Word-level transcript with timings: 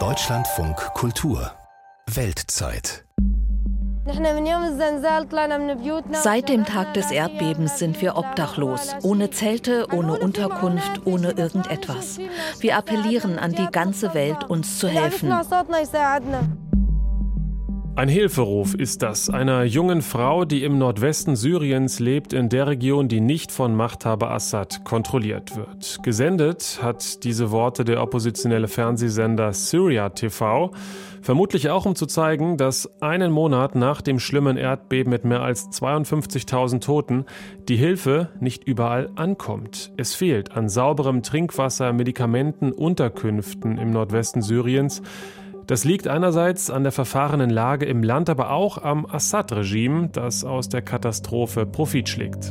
Deutschlandfunk 0.00 0.76
Kultur 0.94 1.52
Weltzeit 2.12 3.04
Seit 6.12 6.48
dem 6.48 6.64
Tag 6.64 6.92
des 6.94 7.12
Erdbebens 7.12 7.78
sind 7.78 8.02
wir 8.02 8.16
obdachlos, 8.16 8.96
ohne 9.02 9.30
Zelte, 9.30 9.86
ohne 9.92 10.18
Unterkunft, 10.18 11.06
ohne 11.06 11.30
irgendetwas. 11.30 12.18
Wir 12.58 12.76
appellieren 12.76 13.38
an 13.38 13.52
die 13.52 13.68
ganze 13.70 14.12
Welt, 14.12 14.42
uns 14.50 14.80
zu 14.80 14.88
helfen. 14.88 15.32
Ein 17.96 18.08
Hilferuf 18.08 18.74
ist 18.74 19.02
das 19.02 19.30
einer 19.30 19.62
jungen 19.62 20.02
Frau, 20.02 20.44
die 20.44 20.64
im 20.64 20.78
Nordwesten 20.78 21.36
Syriens 21.36 22.00
lebt, 22.00 22.32
in 22.32 22.48
der 22.48 22.66
Region, 22.66 23.06
die 23.06 23.20
nicht 23.20 23.52
von 23.52 23.76
Machthaber 23.76 24.32
Assad 24.32 24.82
kontrolliert 24.82 25.56
wird. 25.56 26.02
Gesendet 26.02 26.80
hat 26.82 27.22
diese 27.22 27.52
Worte 27.52 27.84
der 27.84 28.02
oppositionelle 28.02 28.66
Fernsehsender 28.66 29.52
Syria 29.52 30.08
TV, 30.08 30.72
vermutlich 31.22 31.70
auch 31.70 31.86
um 31.86 31.94
zu 31.94 32.06
zeigen, 32.06 32.56
dass 32.56 32.90
einen 33.00 33.30
Monat 33.30 33.76
nach 33.76 34.02
dem 34.02 34.18
schlimmen 34.18 34.56
Erdbeben 34.56 35.10
mit 35.10 35.24
mehr 35.24 35.42
als 35.42 35.68
52.000 35.68 36.80
Toten 36.80 37.26
die 37.68 37.76
Hilfe 37.76 38.30
nicht 38.40 38.64
überall 38.64 39.10
ankommt. 39.14 39.92
Es 39.96 40.16
fehlt 40.16 40.50
an 40.56 40.68
sauberem 40.68 41.22
Trinkwasser, 41.22 41.92
Medikamenten, 41.92 42.72
Unterkünften 42.72 43.78
im 43.78 43.92
Nordwesten 43.92 44.42
Syriens. 44.42 45.00
Das 45.66 45.84
liegt 45.84 46.08
einerseits 46.08 46.70
an 46.70 46.82
der 46.82 46.92
verfahrenen 46.92 47.48
Lage 47.48 47.86
im 47.86 48.02
Land, 48.02 48.28
aber 48.28 48.50
auch 48.50 48.82
am 48.82 49.06
Assad-Regime, 49.06 50.10
das 50.12 50.44
aus 50.44 50.68
der 50.68 50.82
Katastrophe 50.82 51.64
Profit 51.64 52.08
schlägt. 52.08 52.50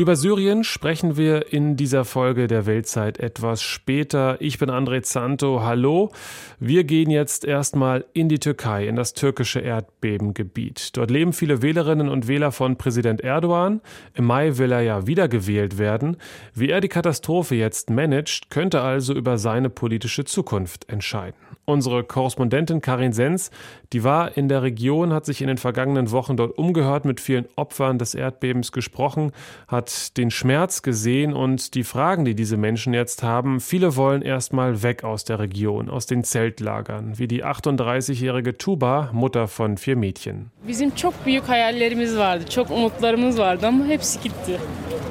Über 0.00 0.16
Syrien 0.16 0.64
sprechen 0.64 1.18
wir 1.18 1.52
in 1.52 1.76
dieser 1.76 2.06
Folge 2.06 2.46
der 2.46 2.64
Weltzeit 2.64 3.18
etwas 3.18 3.60
später. 3.60 4.40
Ich 4.40 4.58
bin 4.58 4.70
André 4.70 5.02
Zanto. 5.02 5.62
Hallo. 5.62 6.10
Wir 6.58 6.84
gehen 6.84 7.10
jetzt 7.10 7.44
erstmal 7.44 8.06
in 8.14 8.30
die 8.30 8.38
Türkei, 8.38 8.86
in 8.86 8.96
das 8.96 9.12
türkische 9.12 9.60
Erdbebengebiet. 9.60 10.96
Dort 10.96 11.10
leben 11.10 11.34
viele 11.34 11.60
Wählerinnen 11.60 12.08
und 12.08 12.28
Wähler 12.28 12.50
von 12.50 12.78
Präsident 12.78 13.20
Erdogan. 13.20 13.82
Im 14.14 14.24
Mai 14.24 14.56
will 14.56 14.72
er 14.72 14.80
ja 14.80 15.06
wiedergewählt 15.06 15.76
werden. 15.76 16.16
Wie 16.54 16.70
er 16.70 16.80
die 16.80 16.88
Katastrophe 16.88 17.56
jetzt 17.56 17.90
managt, 17.90 18.48
könnte 18.48 18.80
also 18.80 19.12
über 19.12 19.36
seine 19.36 19.68
politische 19.68 20.24
Zukunft 20.24 20.88
entscheiden. 20.88 21.49
Unsere 21.70 22.02
Korrespondentin 22.02 22.80
Karin 22.80 23.12
Sens, 23.12 23.52
die 23.92 24.02
war 24.02 24.36
in 24.36 24.48
der 24.48 24.62
Region, 24.62 25.12
hat 25.12 25.24
sich 25.24 25.40
in 25.40 25.46
den 25.46 25.56
vergangenen 25.56 26.10
Wochen 26.10 26.36
dort 26.36 26.58
umgehört, 26.58 27.04
mit 27.04 27.20
vielen 27.20 27.46
Opfern 27.54 27.96
des 27.96 28.16
Erdbebens 28.16 28.72
gesprochen, 28.72 29.30
hat 29.68 30.16
den 30.16 30.32
Schmerz 30.32 30.82
gesehen 30.82 31.32
und 31.32 31.74
die 31.76 31.84
Fragen, 31.84 32.24
die 32.24 32.34
diese 32.34 32.56
Menschen 32.56 32.92
jetzt 32.92 33.22
haben. 33.22 33.60
Viele 33.60 33.94
wollen 33.94 34.22
erstmal 34.22 34.82
weg 34.82 35.04
aus 35.04 35.22
der 35.22 35.38
Region, 35.38 35.88
aus 35.88 36.06
den 36.06 36.24
Zeltlagern, 36.24 37.20
wie 37.20 37.28
die 37.28 37.44
38-jährige 37.44 38.58
Tuba, 38.58 39.10
Mutter 39.12 39.46
von 39.46 39.76
vier 39.76 39.94
Mädchen. 39.94 40.50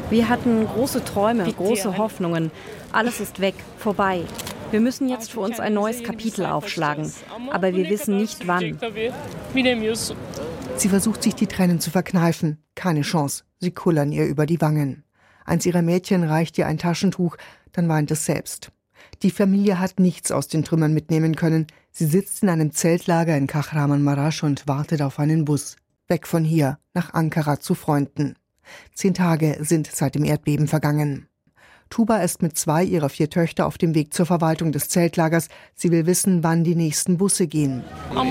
Wir 0.10 0.28
hatten 0.28 0.68
große 0.68 1.06
Träume, 1.06 1.54
große 1.54 1.98
Hoffnungen. 1.98 2.52
Alles 2.92 3.22
ist 3.22 3.40
weg, 3.40 3.56
vorbei. 3.78 4.24
Wir 4.72 4.82
müssen 4.82 5.10
jetzt 5.10 5.32
für 5.32 5.40
uns 5.40 5.60
ein 5.60 5.74
neues 5.74 6.04
Kapitel 6.04 6.46
aufschlagen, 6.46 7.12
aber 7.52 7.74
wir 7.74 7.90
wissen 7.90 8.18
nicht 8.18 8.48
wann. 8.48 8.78
Sie 10.76 10.90
versucht 10.90 11.24
sich 11.24 11.36
die 11.36 11.48
Tränen 11.48 11.80
zu 11.80 11.92
verkneifen. 11.92 12.64
Keine 12.76 13.02
Chance. 13.02 13.44
Sie 13.60 13.72
kullern 13.72 14.12
ihr 14.12 14.26
über 14.26 14.46
die 14.46 14.62
Wangen. 14.62 15.04
Eins 15.46 15.66
ihrer 15.66 15.82
Mädchen 15.82 16.24
reicht 16.24 16.58
ihr 16.58 16.68
ein 16.68 16.78
Taschentuch, 16.78 17.36
dann 17.72 17.90
weint 17.90 18.12
es 18.12 18.26
selbst. 18.26 18.72
Die 19.24 19.32
Familie 19.32 19.80
hat 19.80 20.00
nichts 20.00 20.32
aus 20.32 20.48
den 20.48 20.64
Trümmern 20.64 20.94
mitnehmen 20.94 21.36
können. 21.36 21.68
Sie 21.92 22.06
sitzt 22.06 22.44
in 22.44 22.50
einem 22.50 22.72
Zeltlager 22.72 23.36
in 23.36 23.48
Kahramanmaraş 23.48 24.44
und 24.44 24.68
wartet 24.68 25.02
auf 25.02 25.20
einen 25.20 25.46
Bus. 25.46 25.76
Weg 26.08 26.28
von 26.28 26.44
hier, 26.44 26.78
nach 26.94 27.14
Ankara 27.14 27.60
zu 27.60 27.76
Freunden. 27.76 28.36
Zehn 28.94 29.14
Tage 29.14 29.58
sind 29.62 29.88
seit 29.88 30.16
dem 30.16 30.24
Erdbeben 30.24 30.68
vergangen. 30.68 31.28
Tuba 31.90 32.18
ist 32.18 32.44
mit 32.44 32.56
zwei 32.56 32.84
ihrer 32.84 33.10
vier 33.10 33.30
Töchter 33.30 33.66
auf 33.66 33.80
dem 33.80 33.96
Weg 33.96 34.14
zur 34.14 34.28
Verwaltung 34.28 34.72
des 34.72 34.90
Zeltlagers. 34.90 35.48
Sie 35.76 35.92
will 35.92 36.06
wissen, 36.06 36.44
wann 36.44 36.64
die 36.64 36.76
nächsten 36.76 37.18
Busse 37.18 37.48
gehen. 37.48 37.84
Wann 38.14 38.30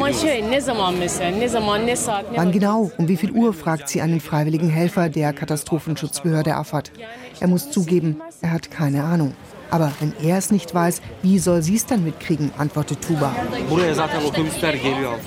genau? 2.52 2.92
Um 2.98 3.08
wie 3.08 3.16
viel 3.16 3.32
Uhr? 3.32 3.52
fragt 3.52 3.88
sie 3.88 4.00
einen 4.00 4.20
freiwilligen 4.20 4.70
Helfer 4.70 5.08
der 5.08 5.32
Katastrophenschutzbehörde 5.32 6.54
Afad. 6.54 6.92
Er 7.40 7.48
muss 7.48 7.70
zugeben, 7.70 8.20
er 8.40 8.52
hat 8.52 8.70
keine 8.70 9.02
Ahnung. 9.02 9.34
Aber 9.70 9.92
wenn 10.00 10.12
er 10.22 10.38
es 10.38 10.50
nicht 10.50 10.74
weiß, 10.74 11.02
wie 11.22 11.38
soll 11.38 11.62
sie 11.62 11.76
es 11.76 11.86
dann 11.86 12.04
mitkriegen, 12.04 12.50
antwortet 12.56 13.02
Tuba. 13.02 13.34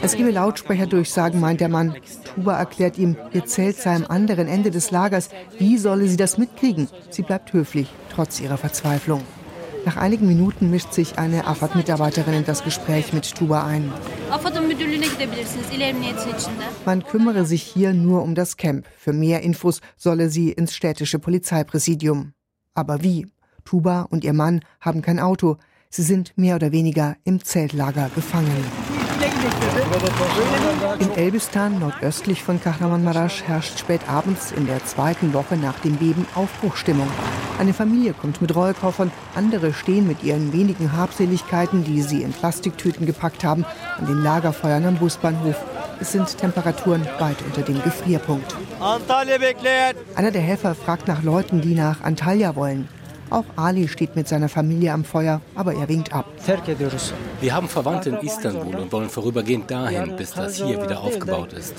Es 0.02 0.16
gebe 0.16 0.32
Lautsprecherdurchsagen, 0.32 1.40
meint 1.40 1.62
der 1.62 1.70
Mann. 1.70 1.96
Tuba 2.36 2.58
erklärt 2.58 2.98
ihm, 2.98 3.16
ihr 3.34 3.46
Zelt 3.46 3.78
sei 3.78 3.96
am 3.96 4.06
anderen 4.06 4.48
Ende 4.48 4.72
des 4.72 4.92
Lagers. 4.92 5.30
Wie 5.58 5.78
solle 5.78 6.08
sie 6.08 6.18
das 6.18 6.38
mitkriegen? 6.38 6.88
Sie 7.10 7.22
bleibt 7.22 7.54
höflich, 7.54 7.90
trotz 8.14 8.40
ihrer 8.40 8.58
Verzweiflung. 8.58 9.22
Nach 9.84 9.98
einigen 9.98 10.28
Minuten 10.28 10.70
mischt 10.70 10.94
sich 10.94 11.18
eine 11.18 11.48
AFAD-Mitarbeiterin 11.48 12.36
in 12.36 12.46
das 12.46 12.64
Gespräch 12.64 13.14
mit 13.14 13.34
Tuba 13.36 13.66
ein. 13.66 13.92
Man 16.86 17.04
kümmere 17.04 17.46
sich 17.46 17.64
hier 17.64 17.94
nur 17.94 18.22
um 18.22 18.36
das 18.36 18.58
Camp. 18.58 18.86
Für 18.98 19.12
mehr 19.12 19.42
Infos 19.42 19.82
solle 19.98 20.30
sie 20.30 20.52
ins 20.52 20.76
städtische 20.76 21.18
Polizeipräsidium. 21.18 22.34
Aber 22.76 23.02
wie? 23.02 23.26
Tuba 23.64 24.04
und 24.10 24.24
ihr 24.24 24.34
Mann 24.34 24.62
haben 24.80 25.02
kein 25.02 25.20
Auto. 25.20 25.58
Sie 25.90 26.04
sind 26.04 26.34
mehr 26.38 26.56
oder 26.56 26.72
weniger 26.72 27.16
im 27.24 27.44
Zeltlager 27.44 28.10
gefangen. 28.16 28.64
In 31.00 31.12
Elbistan, 31.12 31.80
nordöstlich 31.80 32.44
von 32.44 32.62
Kahramanmaraş, 32.62 33.44
herrscht 33.44 33.80
spät 33.80 34.02
abends 34.08 34.52
in 34.52 34.68
der 34.68 34.84
zweiten 34.86 35.34
Woche 35.34 35.58
nach 35.58 35.80
dem 35.80 35.96
Beben 35.98 36.26
Aufbruchstimmung. 36.36 37.08
Eine 37.60 37.74
Familie 37.74 38.14
kommt 38.14 38.42
mit 38.42 38.56
Rollkoffern, 38.56 39.12
andere 39.36 39.74
stehen 39.74 40.08
mit 40.08 40.24
ihren 40.24 40.54
wenigen 40.54 40.94
Habseligkeiten, 40.94 41.84
die 41.84 42.02
sie 42.02 42.24
in 42.24 42.32
Plastiktüten 42.32 43.06
gepackt 43.06 43.44
haben, 43.44 43.66
an 43.98 44.08
den 44.08 44.24
Lagerfeuern 44.24 44.86
am 44.86 44.98
Busbahnhof. 44.98 45.58
Es 46.00 46.12
sind 46.12 46.38
Temperaturen 46.38 47.08
weit 47.20 47.38
unter 47.46 47.62
dem 47.62 47.82
Gefrierpunkt. 47.84 48.56
Einer 50.16 50.32
der 50.32 50.42
Helfer 50.42 50.74
fragt 50.74 51.08
nach 51.08 51.22
Leuten, 51.22 51.62
die 51.62 51.76
nach 51.76 52.02
Antalya 52.02 52.56
wollen. 52.56 52.88
Auch 53.32 53.46
Ali 53.56 53.88
steht 53.88 54.18
mit 54.18 54.28
seiner 54.28 54.50
Familie 54.50 54.92
am 54.92 55.06
Feuer, 55.06 55.40
aber 55.56 55.74
er 55.74 55.88
winkt 55.88 56.14
ab. 56.14 56.26
Wir 57.40 57.56
haben 57.56 57.70
Verwandte 57.70 58.10
in 58.10 58.18
Istanbul 58.18 58.76
und 58.76 58.92
wollen 58.92 59.10
vorübergehend 59.10 59.72
dahin, 59.72 60.18
bis 60.18 60.34
das 60.34 60.58
hier 60.58 60.84
wieder 60.84 61.00
aufgebaut 61.00 61.54
ist. 61.54 61.76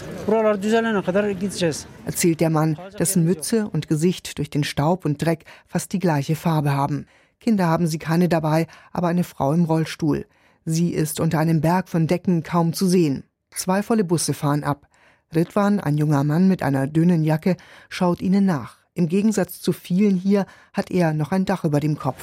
Erzählt 2.07 2.41
der 2.41 2.49
Mann, 2.49 2.79
dessen 2.99 3.25
Mütze 3.25 3.69
und 3.71 3.87
Gesicht 3.87 4.39
durch 4.39 4.49
den 4.49 4.65
Staub 4.65 5.05
und 5.05 5.23
Dreck 5.23 5.45
fast 5.67 5.93
die 5.93 5.99
gleiche 5.99 6.37
Farbe 6.37 6.73
haben. 6.73 7.07
Kinder 7.39 7.67
haben 7.67 7.87
sie 7.87 7.99
keine 7.99 8.31
dabei, 8.31 8.67
aber 8.91 9.09
eine 9.09 9.25
Frau 9.25 9.53
im 9.53 9.65
Rollstuhl. 9.65 10.25
Sie 10.65 10.91
ist 10.91 11.21
unter 11.21 11.39
einem 11.39 11.61
Berg 11.61 11.91
von 11.91 12.07
Decken 12.07 12.43
kaum 12.43 12.73
zu 12.73 12.87
sehen. 12.87 13.25
Zwei 13.51 13.83
volle 13.83 14.05
Busse 14.05 14.33
fahren 14.33 14.65
ab. 14.65 14.87
Ritwan, 15.35 15.81
ein 15.81 15.99
junger 15.99 16.25
Mann 16.25 16.49
mit 16.49 16.63
einer 16.63 16.87
dünnen 16.87 17.25
Jacke, 17.25 17.57
schaut 17.91 18.23
ihnen 18.23 18.47
nach. 18.47 18.82
Im 18.95 19.09
Gegensatz 19.09 19.63
zu 19.63 19.73
vielen 19.73 20.17
hier 20.17 20.45
hat 20.75 20.91
er 20.91 21.15
noch 21.15 21.33
ein 21.33 21.47
Dach 21.47 21.65
über 21.65 21.81
dem 21.81 21.97
Kopf. 21.97 22.23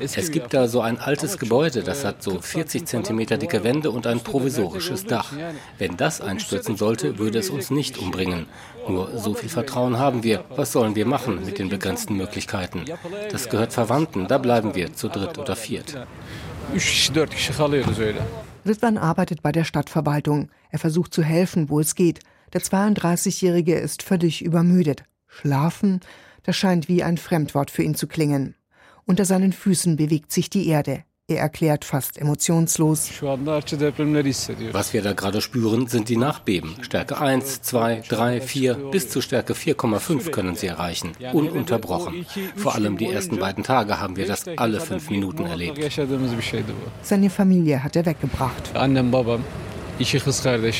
Es 0.00 0.30
gibt 0.30 0.54
da 0.54 0.68
so 0.68 0.80
ein 0.80 0.98
altes 0.98 1.36
Gebäude, 1.36 1.82
das 1.82 2.02
hat 2.02 2.22
so 2.22 2.40
40 2.40 2.86
Zentimeter 2.86 3.36
dicke 3.36 3.62
Wände 3.62 3.90
und 3.90 4.06
ein 4.06 4.20
provisorisches 4.20 5.04
Dach. 5.04 5.34
Wenn 5.76 5.98
das 5.98 6.22
einstürzen 6.22 6.78
sollte, 6.78 7.18
würde 7.18 7.40
es 7.40 7.50
uns 7.50 7.70
nicht 7.70 7.98
umbringen. 7.98 8.46
Nur 8.88 9.18
so 9.18 9.34
viel 9.34 9.50
Vertrauen 9.50 9.98
haben 9.98 10.22
wir. 10.22 10.46
Was 10.56 10.72
sollen 10.72 10.94
wir 10.94 11.04
machen 11.04 11.44
mit 11.44 11.58
den 11.58 11.68
begrenzten 11.68 12.16
Möglichkeiten? 12.16 12.86
Das 13.30 13.50
gehört 13.50 13.74
Verwandten, 13.74 14.28
da 14.28 14.38
bleiben 14.38 14.74
wir 14.74 14.94
zu 14.94 15.08
dritt 15.08 15.36
oder 15.36 15.56
viert. 15.56 15.94
Ritwan 18.66 18.96
arbeitet 18.96 19.42
bei 19.42 19.52
der 19.52 19.64
Stadtverwaltung. 19.64 20.48
Er 20.70 20.78
versucht 20.78 21.12
zu 21.12 21.22
helfen, 21.22 21.68
wo 21.68 21.80
es 21.80 21.94
geht. 21.94 22.20
Der 22.52 22.60
32-Jährige 22.62 23.76
ist 23.76 24.02
völlig 24.02 24.42
übermüdet. 24.42 25.04
Schlafen, 25.26 26.00
das 26.42 26.56
scheint 26.56 26.88
wie 26.88 27.02
ein 27.02 27.16
Fremdwort 27.16 27.70
für 27.70 27.82
ihn 27.82 27.94
zu 27.94 28.06
klingen. 28.06 28.56
Unter 29.06 29.24
seinen 29.24 29.52
Füßen 29.52 29.96
bewegt 29.96 30.32
sich 30.32 30.50
die 30.50 30.68
Erde. 30.68 31.04
Er 31.30 31.38
erklärt 31.38 31.84
fast 31.84 32.18
emotionslos. 32.18 33.22
Was 33.22 34.92
wir 34.92 35.02
da 35.02 35.12
gerade 35.12 35.40
spüren, 35.40 35.86
sind 35.86 36.08
die 36.08 36.16
Nachbeben. 36.16 36.74
Stärke 36.80 37.20
1, 37.20 37.62
2, 37.62 38.02
3, 38.08 38.40
4 38.40 38.74
bis 38.74 39.08
zu 39.10 39.20
Stärke 39.20 39.52
4,5 39.52 40.30
können 40.30 40.56
sie 40.56 40.66
erreichen. 40.66 41.12
Ununterbrochen. 41.32 42.26
Vor 42.56 42.74
allem 42.74 42.96
die 42.96 43.06
ersten 43.06 43.38
beiden 43.38 43.62
Tage 43.62 44.00
haben 44.00 44.16
wir 44.16 44.26
das 44.26 44.48
alle 44.56 44.80
fünf 44.80 45.08
Minuten 45.08 45.46
erlebt. 45.46 45.78
Seine 47.02 47.30
Familie 47.30 47.84
hat 47.84 47.94
er 47.94 48.06
weggebracht. 48.06 48.72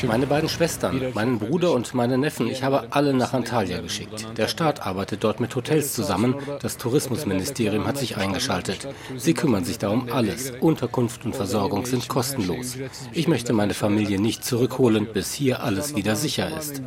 Meine 0.07 0.25
beiden 0.25 0.49
Schwestern, 0.49 0.99
meinen 1.13 1.37
Bruder 1.37 1.73
und 1.73 1.93
meine 1.93 2.17
Neffen, 2.17 2.47
ich 2.47 2.63
habe 2.63 2.87
alle 2.89 3.13
nach 3.13 3.33
Antalya 3.33 3.79
geschickt. 3.79 4.27
Der 4.35 4.47
Staat 4.47 4.85
arbeitet 4.85 5.23
dort 5.23 5.39
mit 5.39 5.55
Hotels 5.55 5.93
zusammen. 5.93 6.33
Das 6.59 6.77
Tourismusministerium 6.77 7.85
hat 7.85 7.99
sich 7.99 8.17
eingeschaltet. 8.17 8.87
Sie 9.17 9.35
kümmern 9.35 9.63
sich 9.63 9.77
da 9.77 9.89
um 9.89 10.11
alles. 10.11 10.51
Unterkunft 10.59 11.23
und 11.23 11.35
Versorgung 11.35 11.85
sind 11.85 12.07
kostenlos. 12.07 12.77
Ich 13.13 13.27
möchte 13.27 13.53
meine 13.53 13.75
Familie 13.75 14.19
nicht 14.19 14.43
zurückholen, 14.43 15.07
bis 15.13 15.33
hier 15.33 15.61
alles 15.61 15.95
wieder 15.95 16.15
sicher 16.15 16.49
ist. 16.57 16.81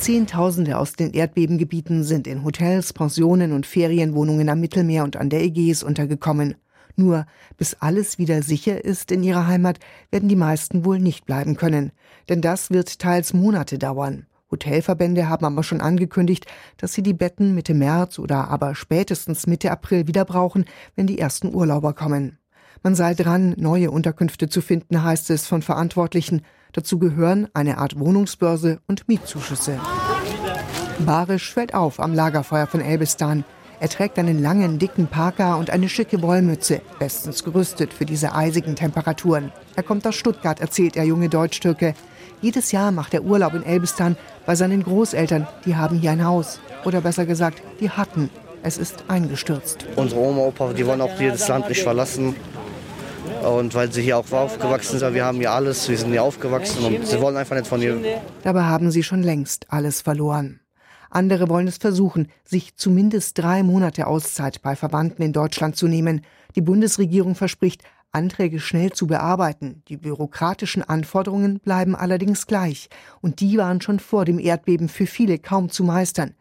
Zehntausende 0.00 0.78
aus 0.78 0.92
den 0.94 1.12
Erdbebengebieten 1.12 2.02
sind 2.02 2.26
in 2.26 2.42
Hotels, 2.42 2.92
Pensionen 2.92 3.52
und 3.52 3.66
Ferienwohnungen 3.66 4.48
am 4.48 4.58
Mittelmeer 4.58 5.04
und 5.04 5.16
an 5.16 5.30
der 5.30 5.42
Ägäis 5.42 5.84
untergekommen. 5.84 6.56
Nur 6.98 7.26
bis 7.56 7.74
alles 7.74 8.18
wieder 8.18 8.42
sicher 8.42 8.84
ist 8.84 9.12
in 9.12 9.22
ihrer 9.22 9.46
Heimat, 9.46 9.78
werden 10.10 10.28
die 10.28 10.34
meisten 10.34 10.84
wohl 10.84 10.98
nicht 10.98 11.26
bleiben 11.26 11.56
können. 11.56 11.92
Denn 12.28 12.40
das 12.40 12.70
wird 12.70 12.98
teils 12.98 13.32
Monate 13.32 13.78
dauern. 13.78 14.26
Hotelverbände 14.50 15.28
haben 15.28 15.44
aber 15.44 15.62
schon 15.62 15.80
angekündigt, 15.80 16.46
dass 16.76 16.94
sie 16.94 17.04
die 17.04 17.12
Betten 17.14 17.54
Mitte 17.54 17.72
März 17.72 18.18
oder 18.18 18.48
aber 18.48 18.74
spätestens 18.74 19.46
Mitte 19.46 19.70
April 19.70 20.08
wieder 20.08 20.24
brauchen, 20.24 20.64
wenn 20.96 21.06
die 21.06 21.20
ersten 21.20 21.54
Urlauber 21.54 21.92
kommen. 21.92 22.38
Man 22.82 22.96
sei 22.96 23.14
dran, 23.14 23.54
neue 23.56 23.92
Unterkünfte 23.92 24.48
zu 24.48 24.60
finden, 24.60 25.04
heißt 25.04 25.30
es 25.30 25.46
von 25.46 25.62
Verantwortlichen. 25.62 26.42
Dazu 26.72 26.98
gehören 26.98 27.46
eine 27.54 27.78
Art 27.78 28.00
Wohnungsbörse 28.00 28.80
und 28.88 29.06
Mietzuschüsse. 29.06 29.78
Barisch 31.06 31.52
fällt 31.52 31.74
auf 31.74 32.00
am 32.00 32.12
Lagerfeuer 32.12 32.66
von 32.66 32.80
Elbistan. 32.80 33.44
Er 33.80 33.88
trägt 33.88 34.18
einen 34.18 34.42
langen, 34.42 34.78
dicken 34.78 35.06
Parker 35.06 35.56
und 35.56 35.70
eine 35.70 35.88
schicke 35.88 36.20
Wollmütze, 36.20 36.80
bestens 36.98 37.44
gerüstet 37.44 37.92
für 37.94 38.04
diese 38.04 38.34
eisigen 38.34 38.74
Temperaturen. 38.74 39.52
Er 39.76 39.84
kommt 39.84 40.06
aus 40.06 40.16
Stuttgart, 40.16 40.60
erzählt 40.60 40.96
der 40.96 41.04
junge 41.04 41.28
Deutsch-Türke. 41.28 41.94
Jedes 42.40 42.72
Jahr 42.72 42.90
macht 42.90 43.14
er 43.14 43.22
Urlaub 43.22 43.54
in 43.54 43.62
Elbistan 43.62 44.16
bei 44.46 44.56
seinen 44.56 44.82
Großeltern. 44.82 45.46
Die 45.64 45.76
haben 45.76 45.98
hier 45.98 46.10
ein 46.10 46.24
Haus. 46.24 46.58
Oder 46.84 47.00
besser 47.00 47.24
gesagt, 47.24 47.62
die 47.80 47.90
hatten. 47.90 48.30
Es 48.64 48.78
ist 48.78 49.04
eingestürzt. 49.06 49.86
Unsere 49.94 50.20
Oma, 50.20 50.42
Opa, 50.42 50.72
die 50.72 50.84
wollen 50.84 51.00
auch 51.00 51.16
dieses 51.16 51.46
Land 51.46 51.68
nicht 51.68 51.82
verlassen. 51.82 52.34
Und 53.42 53.74
weil 53.74 53.92
sie 53.92 54.02
hier 54.02 54.18
auch 54.18 54.30
aufgewachsen 54.32 54.98
sind, 54.98 55.14
wir 55.14 55.24
haben 55.24 55.38
hier 55.38 55.52
alles, 55.52 55.88
wir 55.88 55.96
sind 55.96 56.10
hier 56.10 56.22
aufgewachsen 56.24 56.84
und 56.84 57.06
sie 57.06 57.20
wollen 57.20 57.36
einfach 57.36 57.54
nicht 57.54 57.68
von 57.68 57.80
hier. 57.80 57.96
Dabei 58.42 58.62
haben 58.62 58.90
sie 58.90 59.04
schon 59.04 59.22
längst 59.22 59.66
alles 59.68 60.00
verloren. 60.00 60.60
Andere 61.10 61.48
wollen 61.48 61.68
es 61.68 61.78
versuchen, 61.78 62.28
sich 62.44 62.76
zumindest 62.76 63.38
drei 63.38 63.62
Monate 63.62 64.06
Auszeit 64.06 64.62
bei 64.62 64.76
Verwandten 64.76 65.22
in 65.22 65.32
Deutschland 65.32 65.76
zu 65.76 65.88
nehmen. 65.88 66.22
Die 66.54 66.60
Bundesregierung 66.60 67.34
verspricht, 67.34 67.82
Anträge 68.10 68.58
schnell 68.60 68.92
zu 68.92 69.06
bearbeiten. 69.06 69.82
Die 69.88 69.96
bürokratischen 69.96 70.82
Anforderungen 70.82 71.60
bleiben 71.60 71.94
allerdings 71.94 72.46
gleich. 72.46 72.88
Und 73.20 73.40
die 73.40 73.58
waren 73.58 73.80
schon 73.80 74.00
vor 74.00 74.24
dem 74.24 74.38
Erdbeben 74.38 74.88
für 74.88 75.06
viele 75.06 75.38
kaum 75.38 75.70
zu 75.70 75.84
meistern. 75.84 76.34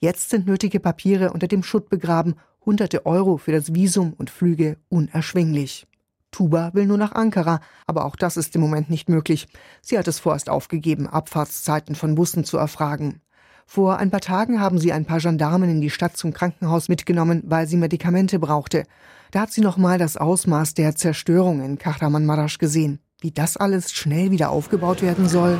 Jetzt 0.00 0.30
sind 0.30 0.46
nötige 0.46 0.80
Papiere 0.80 1.32
unter 1.32 1.48
dem 1.48 1.62
Schutt 1.62 1.88
begraben, 1.88 2.34
hunderte 2.64 3.06
Euro 3.06 3.36
für 3.36 3.52
das 3.52 3.74
Visum 3.74 4.12
und 4.12 4.30
Flüge 4.30 4.76
unerschwinglich. 4.88 5.86
Tuba 6.30 6.74
will 6.74 6.86
nur 6.86 6.98
nach 6.98 7.12
Ankara, 7.12 7.60
aber 7.86 8.04
auch 8.04 8.16
das 8.16 8.36
ist 8.36 8.54
im 8.56 8.60
Moment 8.60 8.90
nicht 8.90 9.08
möglich. 9.08 9.46
Sie 9.82 9.96
hat 9.96 10.08
es 10.08 10.18
vorerst 10.18 10.50
aufgegeben, 10.50 11.06
Abfahrtszeiten 11.06 11.94
von 11.94 12.16
Bussen 12.16 12.44
zu 12.44 12.58
erfragen. 12.58 13.20
Vor 13.66 13.98
ein 13.98 14.10
paar 14.10 14.20
Tagen 14.20 14.60
haben 14.60 14.78
sie 14.78 14.92
ein 14.92 15.04
paar 15.04 15.20
Gendarmen 15.20 15.70
in 15.70 15.80
die 15.80 15.90
Stadt 15.90 16.16
zum 16.16 16.32
Krankenhaus 16.32 16.88
mitgenommen, 16.88 17.42
weil 17.46 17.66
sie 17.66 17.76
Medikamente 17.76 18.38
brauchte. 18.38 18.84
Da 19.30 19.40
hat 19.40 19.52
sie 19.52 19.62
nochmal 19.62 19.98
das 19.98 20.16
Ausmaß 20.16 20.74
der 20.74 20.94
Zerstörung 20.94 21.64
in 21.64 21.78
Kahramanmaraş 21.78 22.58
gesehen. 22.58 23.00
Wie 23.20 23.30
das 23.30 23.56
alles 23.56 23.90
schnell 23.90 24.30
wieder 24.32 24.50
aufgebaut 24.50 25.00
werden 25.00 25.28
soll. 25.28 25.58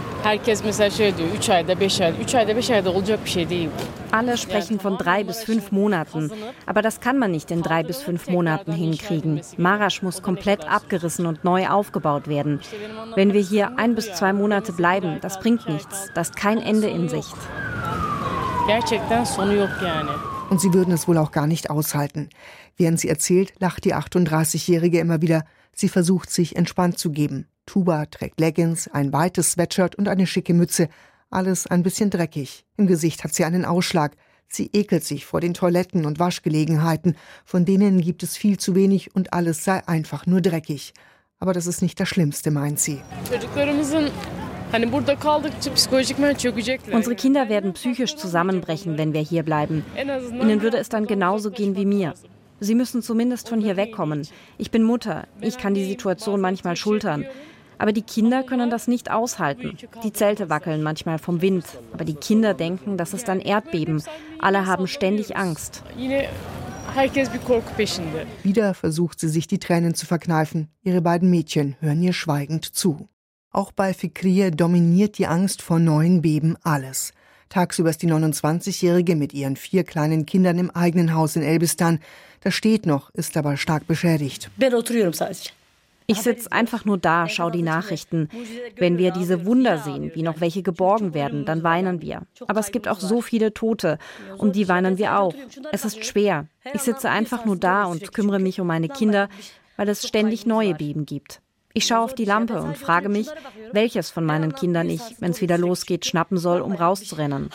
Alle 4.10 4.36
sprechen 4.36 4.80
von 4.80 4.98
drei 4.98 5.24
bis 5.24 5.42
fünf 5.44 5.72
Monaten. 5.72 6.30
Aber 6.66 6.82
das 6.82 7.00
kann 7.00 7.18
man 7.18 7.30
nicht 7.30 7.50
in 7.50 7.62
drei 7.62 7.82
bis 7.82 8.02
fünf 8.02 8.28
Monaten 8.28 8.72
hinkriegen. 8.72 9.40
Marasch 9.56 10.02
muss 10.02 10.20
komplett 10.20 10.68
abgerissen 10.68 11.24
und 11.24 11.42
neu 11.42 11.68
aufgebaut 11.68 12.28
werden. 12.28 12.60
Wenn 13.14 13.32
wir 13.32 13.40
hier 13.40 13.78
ein 13.78 13.94
bis 13.94 14.12
zwei 14.12 14.34
Monate 14.34 14.72
bleiben, 14.72 15.18
das 15.22 15.40
bringt 15.40 15.66
nichts. 15.66 16.10
Das 16.14 16.28
ist 16.28 16.36
kein 16.36 16.58
Ende 16.58 16.88
in 16.88 17.08
Sicht. 17.08 17.34
Gerçekten 18.66 19.24
sonu 19.26 19.52
yok 19.52 19.70
yani. 19.82 20.10
Und 20.48 20.60
sie 20.60 20.72
würden 20.72 20.94
es 20.94 21.06
wohl 21.06 21.18
auch 21.18 21.32
gar 21.32 21.46
nicht 21.46 21.68
aushalten. 21.68 22.30
Während 22.78 22.98
sie 22.98 23.10
erzählt, 23.10 23.52
lacht 23.58 23.84
die 23.84 23.94
38-Jährige 23.94 25.00
immer 25.00 25.20
wieder. 25.20 25.44
Sie 25.74 25.90
versucht 25.90 26.30
sich 26.30 26.56
entspannt 26.56 26.98
zu 26.98 27.10
geben. 27.10 27.46
Tuba 27.66 28.06
trägt 28.06 28.40
Leggings, 28.40 28.88
ein 28.88 29.12
weites 29.12 29.52
Sweatshirt 29.52 29.96
und 29.96 30.08
eine 30.08 30.26
schicke 30.26 30.54
Mütze. 30.54 30.88
Alles 31.30 31.66
ein 31.66 31.82
bisschen 31.82 32.08
dreckig. 32.08 32.64
Im 32.78 32.86
Gesicht 32.86 33.22
hat 33.22 33.34
sie 33.34 33.44
einen 33.44 33.66
Ausschlag. 33.66 34.16
Sie 34.48 34.70
ekelt 34.72 35.04
sich 35.04 35.26
vor 35.26 35.40
den 35.42 35.52
Toiletten 35.52 36.06
und 36.06 36.18
Waschgelegenheiten. 36.18 37.16
Von 37.44 37.66
denen 37.66 38.00
gibt 38.00 38.22
es 38.22 38.36
viel 38.36 38.58
zu 38.58 38.74
wenig 38.74 39.14
und 39.14 39.34
alles 39.34 39.62
sei 39.62 39.86
einfach 39.86 40.24
nur 40.26 40.40
dreckig. 40.40 40.94
Aber 41.38 41.52
das 41.52 41.66
ist 41.66 41.82
nicht 41.82 42.00
das 42.00 42.08
Schlimmste, 42.08 42.50
meint 42.50 42.80
sie. 42.80 43.02
Unsere 46.92 47.14
Kinder 47.14 47.48
werden 47.48 47.72
psychisch 47.74 48.16
zusammenbrechen, 48.16 48.98
wenn 48.98 49.12
wir 49.12 49.20
hier 49.20 49.42
bleiben. 49.42 49.84
Ihnen 49.96 50.62
würde 50.62 50.78
es 50.78 50.88
dann 50.88 51.06
genauso 51.06 51.50
gehen 51.50 51.76
wie 51.76 51.86
mir. 51.86 52.14
Sie 52.60 52.74
müssen 52.74 53.02
zumindest 53.02 53.48
von 53.48 53.60
hier 53.60 53.76
wegkommen. 53.76 54.26
Ich 54.58 54.70
bin 54.70 54.82
Mutter. 54.82 55.26
Ich 55.40 55.58
kann 55.58 55.74
die 55.74 55.84
Situation 55.84 56.40
manchmal 56.40 56.76
schultern. 56.76 57.24
Aber 57.78 57.92
die 57.92 58.02
Kinder 58.02 58.42
können 58.42 58.70
das 58.70 58.88
nicht 58.88 59.10
aushalten. 59.10 59.76
Die 60.02 60.12
Zelte 60.12 60.48
wackeln 60.50 60.82
manchmal 60.82 61.18
vom 61.18 61.40
Wind. 61.40 61.64
Aber 61.92 62.04
die 62.04 62.14
Kinder 62.14 62.54
denken, 62.54 62.96
das 62.96 63.14
ist 63.14 63.28
ein 63.28 63.40
Erdbeben. 63.40 64.02
Alle 64.38 64.66
haben 64.66 64.86
ständig 64.86 65.36
Angst. 65.36 65.82
Wieder 68.42 68.74
versucht 68.74 69.20
sie 69.20 69.28
sich 69.28 69.46
die 69.46 69.58
Tränen 69.58 69.94
zu 69.94 70.06
verkneifen. 70.06 70.68
Ihre 70.82 71.00
beiden 71.00 71.30
Mädchen 71.30 71.76
hören 71.80 72.02
ihr 72.02 72.12
schweigend 72.12 72.64
zu. 72.64 73.08
Auch 73.54 73.70
bei 73.70 73.94
Fikriye 73.94 74.50
dominiert 74.50 75.16
die 75.16 75.28
Angst 75.28 75.62
vor 75.62 75.78
neuen 75.78 76.22
Beben 76.22 76.56
alles. 76.64 77.12
Tagsüber 77.50 77.88
ist 77.88 78.02
die 78.02 78.08
29-Jährige 78.08 79.14
mit 79.14 79.32
ihren 79.32 79.54
vier 79.54 79.84
kleinen 79.84 80.26
Kindern 80.26 80.58
im 80.58 80.72
eigenen 80.72 81.14
Haus 81.14 81.36
in 81.36 81.42
Elbistan. 81.44 82.00
Das 82.40 82.52
steht 82.52 82.84
noch, 82.84 83.10
ist 83.10 83.36
aber 83.36 83.56
stark 83.56 83.86
beschädigt. 83.86 84.50
Ich 86.06 86.20
sitze 86.20 86.50
einfach 86.50 86.84
nur 86.84 86.98
da, 86.98 87.28
schaue 87.28 87.52
die 87.52 87.62
Nachrichten. 87.62 88.28
Wenn 88.76 88.98
wir 88.98 89.12
diese 89.12 89.46
Wunder 89.46 89.78
sehen, 89.78 90.10
wie 90.16 90.22
noch 90.22 90.40
welche 90.40 90.64
geborgen 90.64 91.14
werden, 91.14 91.44
dann 91.44 91.62
weinen 91.62 92.02
wir. 92.02 92.22
Aber 92.48 92.58
es 92.58 92.72
gibt 92.72 92.88
auch 92.88 92.98
so 92.98 93.20
viele 93.20 93.54
Tote, 93.54 93.98
um 94.36 94.50
die 94.50 94.66
weinen 94.66 94.98
wir 94.98 95.20
auch. 95.20 95.34
Es 95.70 95.84
ist 95.84 96.04
schwer. 96.04 96.48
Ich 96.72 96.82
sitze 96.82 97.08
einfach 97.08 97.44
nur 97.44 97.56
da 97.56 97.84
und 97.84 98.12
kümmere 98.12 98.40
mich 98.40 98.60
um 98.60 98.66
meine 98.66 98.88
Kinder, 98.88 99.28
weil 99.76 99.88
es 99.88 100.08
ständig 100.08 100.44
neue 100.44 100.74
Beben 100.74 101.06
gibt. 101.06 101.40
Ich 101.76 101.86
schaue 101.86 102.04
auf 102.04 102.14
die 102.14 102.24
Lampe 102.24 102.62
und 102.62 102.78
frage 102.78 103.08
mich, 103.08 103.26
welches 103.72 104.08
von 104.08 104.24
meinen 104.24 104.54
Kindern 104.54 104.88
ich, 104.88 105.00
wenn 105.18 105.32
es 105.32 105.40
wieder 105.40 105.58
losgeht, 105.58 106.06
schnappen 106.06 106.38
soll, 106.38 106.60
um 106.60 106.72
rauszurennen. 106.72 107.50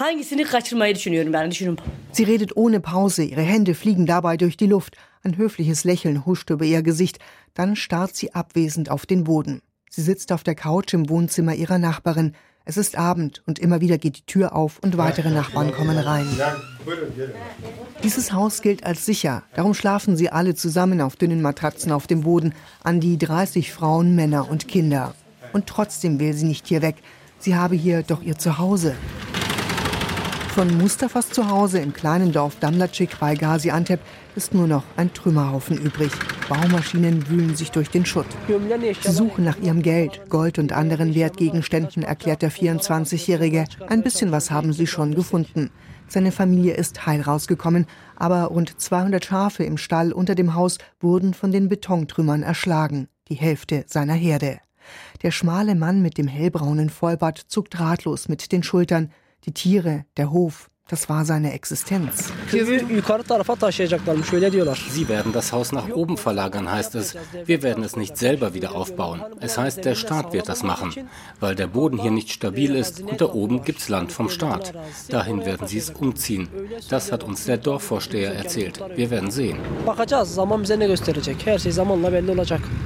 Sie 2.12 2.24
redet 2.24 2.58
ohne 2.58 2.80
Pause, 2.82 3.24
ihre 3.24 3.42
Hände 3.42 3.74
fliegen 3.74 4.06
dabei 4.06 4.36
durch 4.36 4.58
die 4.58 4.68
Luft. 4.68 4.98
Ein 5.24 5.38
höfliches 5.38 5.86
Lächeln 5.86 6.26
huscht 6.26 6.50
über 6.50 6.66
ihr 6.66 6.84
Gesicht, 6.84 7.20
dann 7.54 7.78
starrt 7.78 8.14
sie 8.14 8.34
abwesend 8.34 8.92
auf 8.92 9.06
den 9.06 9.24
Boden. 9.24 9.62
Sie 9.90 10.02
sitzt 10.02 10.34
auf 10.34 10.44
der 10.44 10.56
Couch 10.56 10.94
im 10.94 11.08
Wohnzimmer 11.08 11.56
ihrer 11.56 11.80
Nachbarin. 11.80 12.36
Es 12.70 12.78
ist 12.78 13.00
Abend 13.00 13.42
und 13.48 13.58
immer 13.58 13.82
wieder 13.82 13.98
geht 13.98 14.18
die 14.18 14.26
Tür 14.28 14.56
auf 14.56 14.78
und 14.84 14.96
weitere 14.96 15.32
Nachbarn 15.32 15.72
kommen 15.72 15.98
rein. 15.98 16.28
Dieses 18.04 18.32
Haus 18.32 18.62
gilt 18.62 18.84
als 18.84 19.08
sicher, 19.08 19.42
darum 19.56 19.74
schlafen 19.74 20.16
sie 20.16 20.30
alle 20.30 20.54
zusammen 20.54 21.02
auf 21.02 21.16
dünnen 21.16 21.42
Matratzen 21.42 21.92
auf 21.92 22.06
dem 22.06 22.22
Boden, 22.22 22.54
an 22.84 23.00
die 23.00 23.18
30 23.18 23.74
Frauen, 23.74 24.14
Männer 24.14 24.52
und 24.52 24.68
Kinder. 24.68 25.16
Und 25.52 25.66
trotzdem 25.66 26.20
will 26.20 26.34
sie 26.34 26.46
nicht 26.46 26.68
hier 26.68 26.84
weg. 26.84 26.98
Sie 27.40 27.56
habe 27.56 27.74
hier 27.74 28.04
doch 28.04 28.22
ihr 28.22 28.38
Zuhause. 28.38 28.94
Von 30.54 30.78
Mustafas 30.78 31.32
Zuhause 31.32 31.80
im 31.80 31.92
kleinen 31.92 32.34
Dorf 32.34 32.60
Damlacik 32.60 33.20
bei 33.20 33.34
Gaziantep 33.34 34.00
ist 34.40 34.54
nur 34.54 34.68
noch 34.68 34.86
ein 34.96 35.14
Trümmerhaufen 35.14 35.78
übrig. 35.78 36.14
Baumaschinen 36.48 37.28
wühlen 37.28 37.58
sich 37.58 37.72
durch 37.72 37.90
den 37.90 38.06
Schutt. 38.06 38.26
Sie 38.48 39.12
suchen 39.12 39.44
nach 39.44 39.58
ihrem 39.58 39.82
Geld, 39.82 40.30
Gold 40.30 40.60
und 40.60 40.72
anderen 40.72 41.14
Wertgegenständen, 41.14 42.04
erklärt 42.04 42.42
der 42.42 42.50
24-Jährige. 42.50 43.66
Ein 43.90 44.02
bisschen 44.02 44.32
was 44.32 44.50
haben 44.50 44.72
sie 44.72 44.88
schon 44.88 45.14
gefunden. 45.14 45.72
Seine 46.08 46.32
Familie 46.32 46.76
ist 46.76 47.06
heil 47.06 47.20
rausgekommen, 47.20 47.86
aber 48.16 48.46
rund 48.46 48.80
200 48.80 49.26
Schafe 49.26 49.66
im 49.66 49.78
Stall 49.78 50.14
unter 50.14 50.36
dem 50.36 50.56
Haus 50.56 50.78
wurden 51.02 51.34
von 51.34 51.52
den 51.52 51.68
Betontrümmern 51.68 52.42
erschlagen, 52.42 53.10
die 53.28 53.36
Hälfte 53.36 53.84
seiner 53.88 54.14
Herde. 54.14 54.60
Der 55.22 55.32
schmale 55.32 55.76
Mann 55.76 56.02
mit 56.02 56.18
dem 56.18 56.30
hellbraunen 56.30 56.90
Vollbart 56.90 57.40
zuckt 57.50 57.78
ratlos 57.78 58.30
mit 58.30 58.54
den 58.54 58.64
Schultern. 58.64 59.12
Die 59.44 59.54
Tiere, 59.54 60.06
der 60.16 60.32
Hof, 60.32 60.70
Das 60.90 61.08
war 61.08 61.24
seine 61.24 61.54
Existenz. 61.54 62.34
Sie 64.92 65.08
werden 65.08 65.32
das 65.32 65.54
Haus 65.54 65.72
nach 65.72 65.88
oben 65.90 66.18
verlagern, 66.18 66.72
heißt 66.72 66.96
es. 66.96 67.16
Wir 67.46 67.62
werden 67.62 67.84
es 67.84 67.96
nicht 67.96 68.18
selber 68.18 68.56
wieder 68.56 68.74
aufbauen. 68.74 69.22
Es 69.40 69.60
heißt, 69.60 69.86
der 69.86 69.94
Staat 69.94 70.34
wird 70.34 70.50
das 70.50 70.64
machen, 70.64 70.94
weil 71.40 71.54
der 71.54 71.68
Boden 71.68 72.00
hier 72.00 72.10
nicht 72.10 72.32
stabil 72.32 72.76
ist 72.76 73.02
und 73.02 73.22
da 73.22 73.26
oben 73.26 73.64
gibt's 73.64 73.88
Land 73.88 74.12
vom 74.12 74.30
Staat. 74.30 74.74
Dahin 75.10 75.46
werden 75.46 75.68
sie 75.68 75.78
es 75.78 75.92
umziehen. 75.92 76.50
Das 76.90 77.12
hat 77.12 77.24
uns 77.24 77.46
der 77.46 77.58
Dorfvorsteher 77.58 78.34
erzählt. 78.34 78.84
Wir 78.96 79.12
werden 79.12 79.30
sehen. 79.30 79.60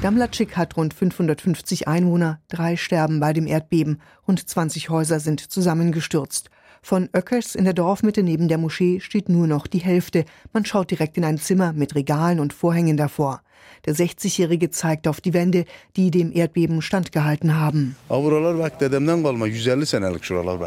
Damlacik 0.01 0.57
hat 0.57 0.75
rund 0.75 0.93
550 0.93 1.87
Einwohner, 1.87 2.41
drei 2.49 2.75
sterben 2.75 3.21
bei 3.21 3.31
dem 3.31 3.47
Erdbeben, 3.47 4.01
rund 4.27 4.47
20 4.47 4.89
Häuser 4.89 5.21
sind 5.21 5.39
zusammengestürzt. 5.39 6.49
Von 6.85 7.07
Öckers 7.15 7.55
in 7.55 7.63
der 7.63 7.73
Dorfmitte 7.73 8.23
neben 8.23 8.49
der 8.49 8.57
Moschee 8.57 8.99
steht 8.99 9.29
nur 9.29 9.47
noch 9.47 9.67
die 9.67 9.79
Hälfte. 9.79 10.25
Man 10.51 10.65
schaut 10.65 10.91
direkt 10.91 11.15
in 11.15 11.23
ein 11.23 11.37
Zimmer 11.37 11.71
mit 11.71 11.95
Regalen 11.95 12.41
und 12.41 12.51
Vorhängen 12.51 12.97
davor. 12.97 13.41
Der 13.85 13.95
60-Jährige 13.95 14.69
zeigt 14.69 15.07
auf 15.07 15.21
die 15.21 15.33
Wände, 15.33 15.63
die 15.95 16.11
dem 16.11 16.33
Erdbeben 16.33 16.81
standgehalten 16.81 17.57
haben. 17.57 17.95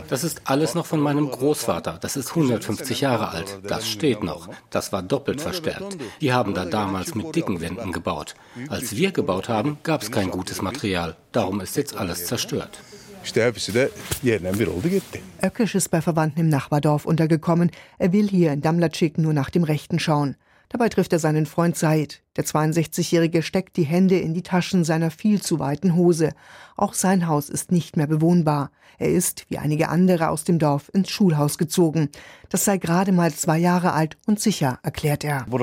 Das 0.08 0.24
ist 0.24 0.40
alles 0.44 0.74
noch 0.74 0.86
von 0.86 1.00
meinem 1.00 1.30
Großvater. 1.30 1.98
Das 2.00 2.16
ist 2.16 2.30
150 2.30 3.02
Jahre 3.02 3.28
alt. 3.28 3.58
Das 3.66 3.86
steht 3.86 4.24
noch. 4.24 4.48
Das 4.70 4.92
war 4.94 5.02
doppelt 5.02 5.42
verstärkt. 5.42 5.98
Die 6.22 6.32
haben 6.32 6.54
da 6.54 6.64
damals 6.64 7.14
mit 7.14 7.36
dicken 7.36 7.60
Wänden 7.60 7.92
gebaut. 7.92 8.34
Als 8.68 8.96
wir 8.96 9.12
gebaut 9.12 9.50
haben, 9.50 9.76
gab 9.82 10.00
es 10.00 10.10
kein 10.10 10.30
gutes 10.30 10.62
Material. 10.62 11.14
Darum 11.32 11.60
ist 11.60 11.76
jetzt 11.76 11.94
alles 11.94 12.24
zerstört. 12.24 12.80
İşte 13.26 13.44
hepsi 13.44 13.74
de 13.74 13.90
yerden 14.22 14.58
bir 14.58 14.66
oldu 14.66 14.88
gitti. 14.88 15.20
Ökkesch 15.42 15.74
ist 15.74 15.92
bei 15.92 16.00
Verwandten 16.00 16.40
im 16.40 16.48
Nachbardorf 16.48 17.06
untergekommen. 17.06 17.70
Er 17.98 18.12
will 18.12 18.28
hier 18.28 18.52
in 18.52 18.62
Damlatschik 18.62 19.18
nur 19.18 19.34
nach 19.34 19.50
dem 19.50 19.64
Rechten 19.64 19.98
schauen. 19.98 20.36
Dabei 20.68 20.88
trifft 20.88 21.12
er 21.12 21.18
seinen 21.18 21.46
Freund 21.46 21.76
Said. 21.76 22.22
Der 22.36 22.44
62-Jährige 22.44 23.42
steckt 23.42 23.76
die 23.76 23.84
Hände 23.84 24.18
in 24.18 24.34
die 24.34 24.42
Taschen 24.42 24.84
seiner 24.84 25.10
viel 25.10 25.40
zu 25.40 25.58
weiten 25.58 25.94
Hose. 25.94 26.32
Auch 26.76 26.92
sein 26.92 27.26
Haus 27.26 27.48
ist 27.48 27.72
nicht 27.72 27.96
mehr 27.96 28.06
bewohnbar. 28.06 28.70
Er 28.98 29.10
ist, 29.10 29.44
wie 29.48 29.58
einige 29.58 29.88
andere 29.88 30.30
aus 30.30 30.44
dem 30.44 30.58
Dorf, 30.58 30.90
ins 30.92 31.10
Schulhaus 31.10 31.58
gezogen. 31.58 32.08
Das 32.48 32.64
sei 32.64 32.78
gerade 32.78 33.12
mal 33.12 33.32
zwei 33.32 33.58
Jahre 33.58 33.92
alt 33.92 34.16
und 34.26 34.40
sicher, 34.40 34.78
erklärt 34.82 35.24
er. 35.24 35.44
Wenn 35.48 35.60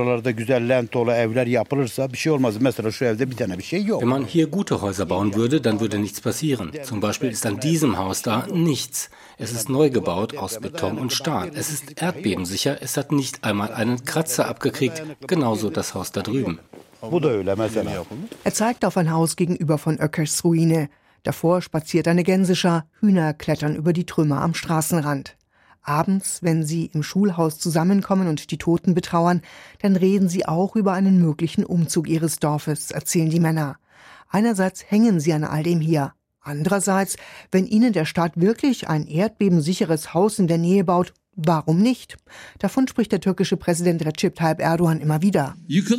man 4.07 4.25
hier 4.25 4.47
gute 4.47 4.81
Häuser 4.81 5.05
bauen 5.05 5.33
würde, 5.35 5.61
dann 5.61 5.79
würde 5.79 5.97
nichts 5.97 6.21
passieren. 6.21 6.71
Zum 6.83 6.99
Beispiel 6.99 7.29
ist 7.29 7.45
an 7.45 7.59
diesem 7.59 7.97
Haus 7.97 8.21
da 8.21 8.47
nichts. 8.53 9.09
Es 9.37 9.51
ist 9.51 9.69
neu 9.69 9.89
gebaut 9.89 10.37
aus 10.37 10.59
Beton 10.59 10.99
und 10.99 11.13
Stahl. 11.13 11.51
Es 11.55 11.71
ist 11.71 12.01
erdbebensicher. 12.01 12.81
Es 12.81 12.97
hat 12.97 13.11
nicht 13.11 13.43
einmal 13.43 13.73
einen 13.73 14.03
Kratzer 14.05 14.47
abgekriegt. 14.47 15.01
Genauso 15.27 15.69
das 15.69 15.95
Haus 15.95 16.11
da 16.11 16.21
drüben. 16.21 16.59
Er 18.43 18.53
zeigt 18.53 18.85
auf 18.85 18.97
ein 18.97 19.11
Haus 19.11 19.35
gegenüber 19.35 19.77
von 19.77 19.99
Öckers 19.99 20.43
Ruine. 20.43 20.89
Davor 21.23 21.61
spaziert 21.61 22.07
eine 22.07 22.23
Gänseschar, 22.23 22.85
Hühner 22.99 23.33
klettern 23.33 23.75
über 23.75 23.93
die 23.93 24.05
Trümmer 24.05 24.41
am 24.41 24.53
Straßenrand. 24.53 25.37
Abends, 25.81 26.41
wenn 26.43 26.63
sie 26.63 26.85
im 26.87 27.03
Schulhaus 27.03 27.59
zusammenkommen 27.59 28.27
und 28.27 28.51
die 28.51 28.57
Toten 28.57 28.93
betrauern, 28.93 29.41
dann 29.81 29.95
reden 29.97 30.29
sie 30.29 30.45
auch 30.45 30.75
über 30.75 30.93
einen 30.93 31.21
möglichen 31.21 31.65
Umzug 31.65 32.07
ihres 32.07 32.37
Dorfes, 32.39 32.91
erzählen 32.91 33.29
die 33.29 33.41
Männer. 33.41 33.77
Einerseits 34.29 34.89
hängen 34.89 35.19
sie 35.19 35.33
an 35.33 35.43
all 35.43 35.63
dem 35.63 35.81
hier, 35.81 36.13
Andererseits, 36.43 37.15
wenn 37.51 37.65
Ihnen 37.65 37.93
der 37.93 38.03
Staat 38.05 38.39
wirklich 38.39 38.89
ein 38.89 39.07
erdbebensicheres 39.07 40.13
Haus 40.13 40.39
in 40.39 40.47
der 40.47 40.57
Nähe 40.57 40.83
baut, 40.83 41.13
warum 41.35 41.81
nicht? 41.81 42.17
Davon 42.59 42.87
spricht 42.87 43.11
der 43.11 43.19
türkische 43.19 43.57
Präsident 43.57 44.05
Recep 44.05 44.35
Tayyip 44.35 44.59
Erdogan 44.59 44.99
immer 44.99 45.21
wieder. 45.21 45.55
Wir 45.67 45.89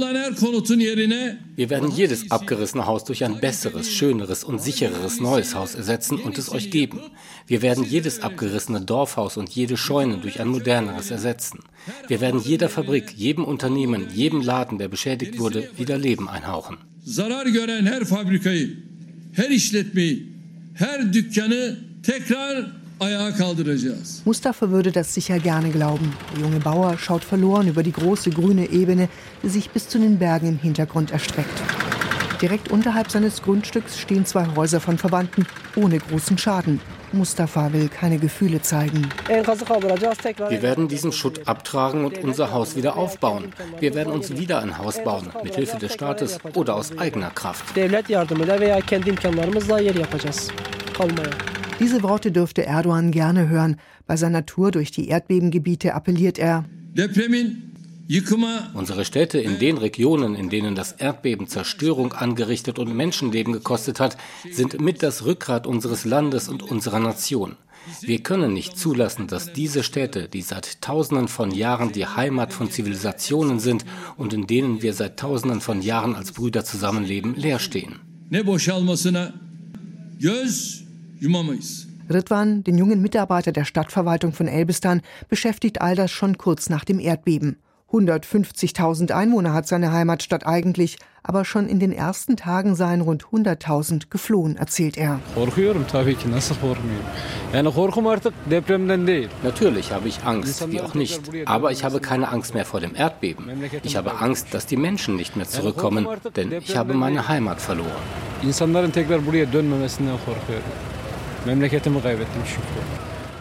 werden 1.71 1.91
jedes 1.91 2.31
abgerissene 2.31 2.87
Haus 2.87 3.05
durch 3.05 3.25
ein 3.25 3.41
besseres, 3.41 3.91
schöneres 3.91 4.45
und 4.45 4.61
sichereres 4.61 5.21
neues 5.21 5.55
Haus 5.55 5.75
ersetzen 5.75 6.19
und 6.19 6.39
es 6.39 6.51
euch 6.53 6.71
geben. 6.71 7.01
Wir 7.47 7.63
werden 7.63 7.85
jedes 7.85 8.21
abgerissene 8.23 8.81
Dorfhaus 8.81 9.37
und 9.37 9.51
jede 9.51 9.77
Scheune 9.77 10.19
durch 10.19 10.41
ein 10.41 10.49
moderneres 10.49 11.11
ersetzen. 11.11 11.61
Wir 12.09 12.21
werden 12.21 12.41
jeder 12.41 12.69
Fabrik, 12.69 13.13
jedem 13.13 13.45
Unternehmen, 13.45 14.09
jedem 14.13 14.41
Laden, 14.41 14.79
der 14.79 14.89
beschädigt 14.89 15.39
wurde, 15.39 15.69
wieder 15.77 15.99
Leben 15.99 16.29
einhauchen. 16.29 16.79
Zarar 17.07 17.47
gören 17.47 17.87
her 17.87 18.07
fabrikayı, 18.07 18.77
her 19.33 19.51
işletmeyi 19.51 20.35
her 20.75 21.13
dükkanı 21.13 21.77
tekrar 22.03 22.84
ayağa 23.05 23.35
kaldıracağız. 23.35 24.23
Mustafa 24.25 24.67
würde 24.67 24.95
das 24.95 25.09
sicher 25.09 25.37
gerne 25.37 25.69
glauben. 25.69 26.09
Der 26.33 26.41
junge 26.41 26.65
Bauer 26.65 26.99
schaut 26.99 27.25
verloren 27.25 27.67
über 27.67 27.83
die 27.83 27.93
große 27.93 28.31
grüne 28.31 28.67
Ebene, 28.71 29.09
die 29.43 29.49
sich 29.49 29.71
bis 29.71 29.89
zu 29.89 29.99
den 29.99 30.19
Bergen 30.19 30.49
im 30.49 30.59
Hintergrund 30.59 31.11
erstreckt. 31.13 31.63
Direkt 32.41 32.71
unterhalb 32.71 33.11
seines 33.11 33.43
Grundstücks 33.43 33.99
stehen 33.99 34.27
zwei 34.27 34.47
Häuser 34.57 34.81
von 34.81 34.99
Verwandten 34.99 35.47
ohne 35.77 35.99
großen 35.99 36.37
Schaden. 36.37 36.81
Mustafa 37.13 37.73
will 37.73 37.89
keine 37.89 38.19
Gefühle 38.19 38.61
zeigen. 38.61 39.09
Wir 39.29 40.63
werden 40.63 40.89
diesen 40.89 41.13
Schutt 41.13 41.47
abtragen 41.47 42.05
und 42.05 42.19
unser 42.19 42.53
Haus 42.53 42.77
wieder 42.77 42.97
aufbauen. 42.97 43.53
Wir 43.81 43.95
werden 43.95 44.13
uns 44.13 44.37
wieder 44.37 44.61
ein 44.61 44.77
Haus 44.79 45.03
bauen, 45.03 45.29
mit 45.43 45.55
Hilfe 45.55 45.79
des 45.79 45.95
Staates 45.95 46.39
oder 46.55 46.75
aus 46.75 46.99
eigener 46.99 47.31
Kraft. 47.31 47.65
Diese 51.81 52.03
Worte 52.03 52.31
dürfte 52.31 52.65
Erdogan 52.65 53.11
gerne 53.11 53.49
hören. 53.49 53.77
Bei 54.07 54.17
seiner 54.17 54.47
Tour 54.47 54.71
durch 54.71 54.91
die 54.91 55.09
Erdbebengebiete 55.09 55.95
appelliert 55.95 56.39
er. 56.39 56.65
Unsere 58.75 59.05
Städte 59.05 59.39
in 59.39 59.59
den 59.59 59.79
Regionen, 59.79 60.35
in 60.35 60.51
denen 60.51 60.75
das 60.75 60.93
Erdbeben 60.93 61.49
Zerstörung 61.49 62.13
angerichtet 62.13 62.79
und 62.79 62.95
Menschenleben 62.95 63.53
gekostet 63.53 63.99
hat, 63.99 64.17
sind 64.51 64.81
mit 64.81 65.03
das 65.03 65.25
Rückgrat 65.25 65.67
unseres 65.67 66.05
Landes 66.05 66.49
und 66.49 66.63
unserer 66.63 67.01
Nation. 67.01 67.57
Wir 68.01 68.23
können 68.23 68.53
nicht 68.53 68.79
zulassen, 68.79 69.27
dass 69.27 69.53
diese 69.53 69.83
Städte, 69.83 70.29
die 70.29 70.43
seit 70.43 70.81
Tausenden 70.81 71.29
von 71.29 71.51
Jahren 71.51 71.93
die 71.93 72.07
Heimat 72.07 72.53
von 72.53 72.71
Zivilisationen 72.71 73.59
sind 73.59 73.85
und 74.17 74.33
in 74.33 74.47
denen 74.47 74.83
wir 74.83 74.95
seit 74.95 75.19
Tausenden 75.19 75.61
von 75.61 75.83
Jahren 75.83 76.15
als 76.15 76.33
Brüder 76.33 76.65
zusammenleben, 76.65 77.35
leer 77.35 77.59
stehen. 77.59 78.01
Ritwan, 82.11 82.65
den 82.65 82.77
jungen 82.77 83.01
Mitarbeiter 83.01 83.51
der 83.51 83.65
Stadtverwaltung 83.65 84.33
von 84.33 84.47
Elbistan, 84.47 85.01
beschäftigt 85.29 85.81
all 85.81 85.97
das 85.97 86.11
schon 86.11 86.37
kurz 86.37 86.69
nach 86.69 86.85
dem 86.85 86.99
Erdbeben. 87.01 87.57
150.000 87.91 89.13
Einwohner 89.13 89.53
hat 89.53 89.69
seine 89.69 89.93
Heimatstadt 89.93 90.47
eigentlich, 90.47 90.99
aber 91.23 91.45
schon 91.45 91.69
in 91.69 91.79
den 91.79 91.93
ersten 91.93 92.37
Tagen 92.37 92.75
seien 92.75 93.01
rund 93.01 93.25
100.000 93.27 94.11
geflohen, 94.11 94.57
erzählt 94.57 94.99
er. 94.99 95.21
Natürlich 99.45 99.93
habe 99.93 100.09
ich 100.09 100.25
Angst, 100.25 100.71
wie 100.73 100.81
auch 100.81 100.95
nicht. 100.95 101.23
Aber 101.47 101.71
ich 101.71 101.85
habe 101.85 102.01
keine 102.01 102.29
Angst 102.31 102.53
mehr 102.53 102.65
vor 102.65 102.81
dem 102.81 102.97
Erdbeben. 102.97 103.47
Ich 103.85 103.97
habe 103.97 104.19
Angst, 104.21 104.49
dass 104.53 104.67
die 104.67 104.77
Menschen 104.77 105.17
nicht 105.17 105.37
mehr 105.37 105.49
zurückkommen, 105.49 106.07
denn 106.37 106.53
ich 106.53 106.77
habe 106.77 106.95
meine 106.95 107.29
Heimat 107.29 107.61
verloren. 107.61 107.91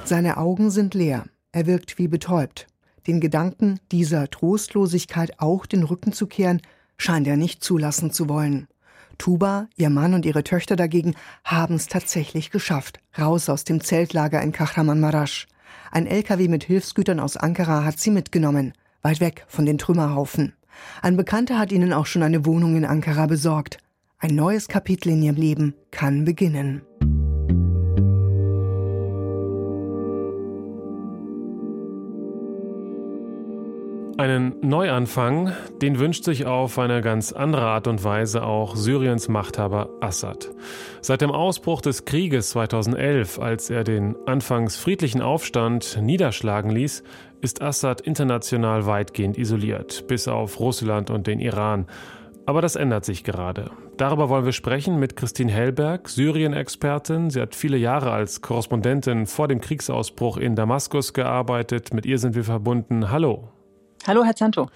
Seine 0.03 0.35
Augen 0.35 0.71
sind 0.71 0.93
leer. 0.93 1.23
Er 1.53 1.65
wirkt 1.67 1.97
wie 1.97 2.09
betäubt. 2.09 2.67
Den 3.07 3.21
Gedanken, 3.21 3.79
dieser 3.93 4.29
Trostlosigkeit 4.29 5.39
auch 5.39 5.65
den 5.65 5.83
Rücken 5.83 6.11
zu 6.11 6.27
kehren, 6.27 6.61
scheint 6.97 7.27
er 7.27 7.37
nicht 7.37 7.63
zulassen 7.63 8.11
zu 8.11 8.27
wollen. 8.27 8.67
Tuba, 9.17 9.67
ihr 9.77 9.89
Mann 9.89 10.13
und 10.13 10.25
ihre 10.25 10.43
Töchter 10.43 10.75
dagegen 10.75 11.15
haben 11.45 11.75
es 11.75 11.87
tatsächlich 11.87 12.51
geschafft, 12.51 12.99
raus 13.17 13.47
aus 13.47 13.63
dem 13.63 13.79
Zeltlager 13.79 14.41
in 14.41 14.51
Kahramanmaraş. 14.51 15.47
Ein 15.89 16.05
LKW 16.05 16.49
mit 16.49 16.65
Hilfsgütern 16.65 17.21
aus 17.21 17.37
Ankara 17.37 17.85
hat 17.85 17.99
sie 17.99 18.11
mitgenommen, 18.11 18.73
weit 19.01 19.21
weg 19.21 19.45
von 19.47 19.65
den 19.65 19.77
Trümmerhaufen. 19.77 20.53
Ein 21.01 21.15
Bekannter 21.15 21.57
hat 21.57 21.71
ihnen 21.71 21.93
auch 21.93 22.05
schon 22.05 22.23
eine 22.23 22.45
Wohnung 22.45 22.75
in 22.75 22.83
Ankara 22.83 23.27
besorgt. 23.27 23.77
Ein 24.19 24.35
neues 24.35 24.67
Kapitel 24.67 25.09
in 25.09 25.21
ihrem 25.21 25.35
Leben 25.35 25.75
kann 25.91 26.25
beginnen. 26.25 26.81
Einen 34.15 34.53
Neuanfang, 34.61 35.53
den 35.81 35.97
wünscht 35.97 36.23
sich 36.23 36.45
auf 36.45 36.77
eine 36.77 37.01
ganz 37.01 37.31
andere 37.31 37.63
Art 37.63 37.87
und 37.87 38.03
Weise 38.03 38.43
auch 38.43 38.75
Syriens 38.75 39.27
Machthaber 39.27 39.89
Assad. 40.01 40.51
Seit 41.01 41.21
dem 41.21 41.31
Ausbruch 41.31 41.81
des 41.81 42.05
Krieges 42.05 42.49
2011, 42.51 43.39
als 43.39 43.71
er 43.71 43.83
den 43.83 44.15
anfangs 44.27 44.77
friedlichen 44.77 45.23
Aufstand 45.23 45.97
niederschlagen 45.99 46.69
ließ, 46.69 47.03
ist 47.41 47.63
Assad 47.63 48.01
international 48.01 48.85
weitgehend 48.85 49.35
isoliert, 49.35 50.07
bis 50.07 50.27
auf 50.27 50.59
Russland 50.59 51.09
und 51.09 51.25
den 51.25 51.39
Iran. 51.39 51.87
Aber 52.45 52.61
das 52.61 52.75
ändert 52.75 53.05
sich 53.05 53.23
gerade. 53.23 53.71
Darüber 53.97 54.29
wollen 54.29 54.45
wir 54.45 54.51
sprechen 54.51 54.99
mit 54.99 55.15
Christine 55.15 55.51
Hellberg, 55.51 56.07
Syrien-Expertin. 56.07 57.31
Sie 57.31 57.41
hat 57.41 57.55
viele 57.55 57.77
Jahre 57.77 58.11
als 58.11 58.41
Korrespondentin 58.41 59.25
vor 59.25 59.47
dem 59.47 59.59
Kriegsausbruch 59.59 60.37
in 60.37 60.55
Damaskus 60.55 61.13
gearbeitet. 61.13 61.95
Mit 61.95 62.05
ihr 62.05 62.19
sind 62.19 62.35
wir 62.35 62.43
verbunden. 62.43 63.09
Hallo. 63.09 63.49
Hallo, 64.05 64.25
Herr 64.25 64.35
Zanto. 64.35 64.69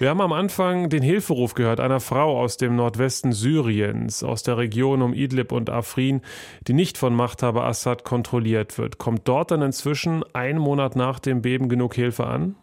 Wir 0.00 0.10
haben 0.10 0.20
am 0.20 0.32
Anfang 0.32 0.88
den 0.88 1.02
Hilferuf 1.04 1.54
gehört 1.54 1.78
einer 1.78 2.00
Frau 2.00 2.40
aus 2.40 2.56
dem 2.56 2.74
Nordwesten 2.74 3.32
Syriens, 3.32 4.24
aus 4.24 4.42
der 4.42 4.58
Region 4.58 5.00
um 5.00 5.14
Idlib 5.14 5.52
und 5.52 5.70
Afrin, 5.70 6.22
die 6.66 6.72
nicht 6.72 6.98
von 6.98 7.14
Machthaber 7.14 7.64
Assad 7.64 8.02
kontrolliert 8.02 8.76
wird. 8.76 8.98
Kommt 8.98 9.28
dort 9.28 9.52
dann 9.52 9.62
inzwischen 9.62 10.24
einen 10.32 10.58
Monat 10.58 10.96
nach 10.96 11.20
dem 11.20 11.40
Beben 11.40 11.68
genug 11.68 11.94
Hilfe 11.94 12.26
an? 12.26 12.56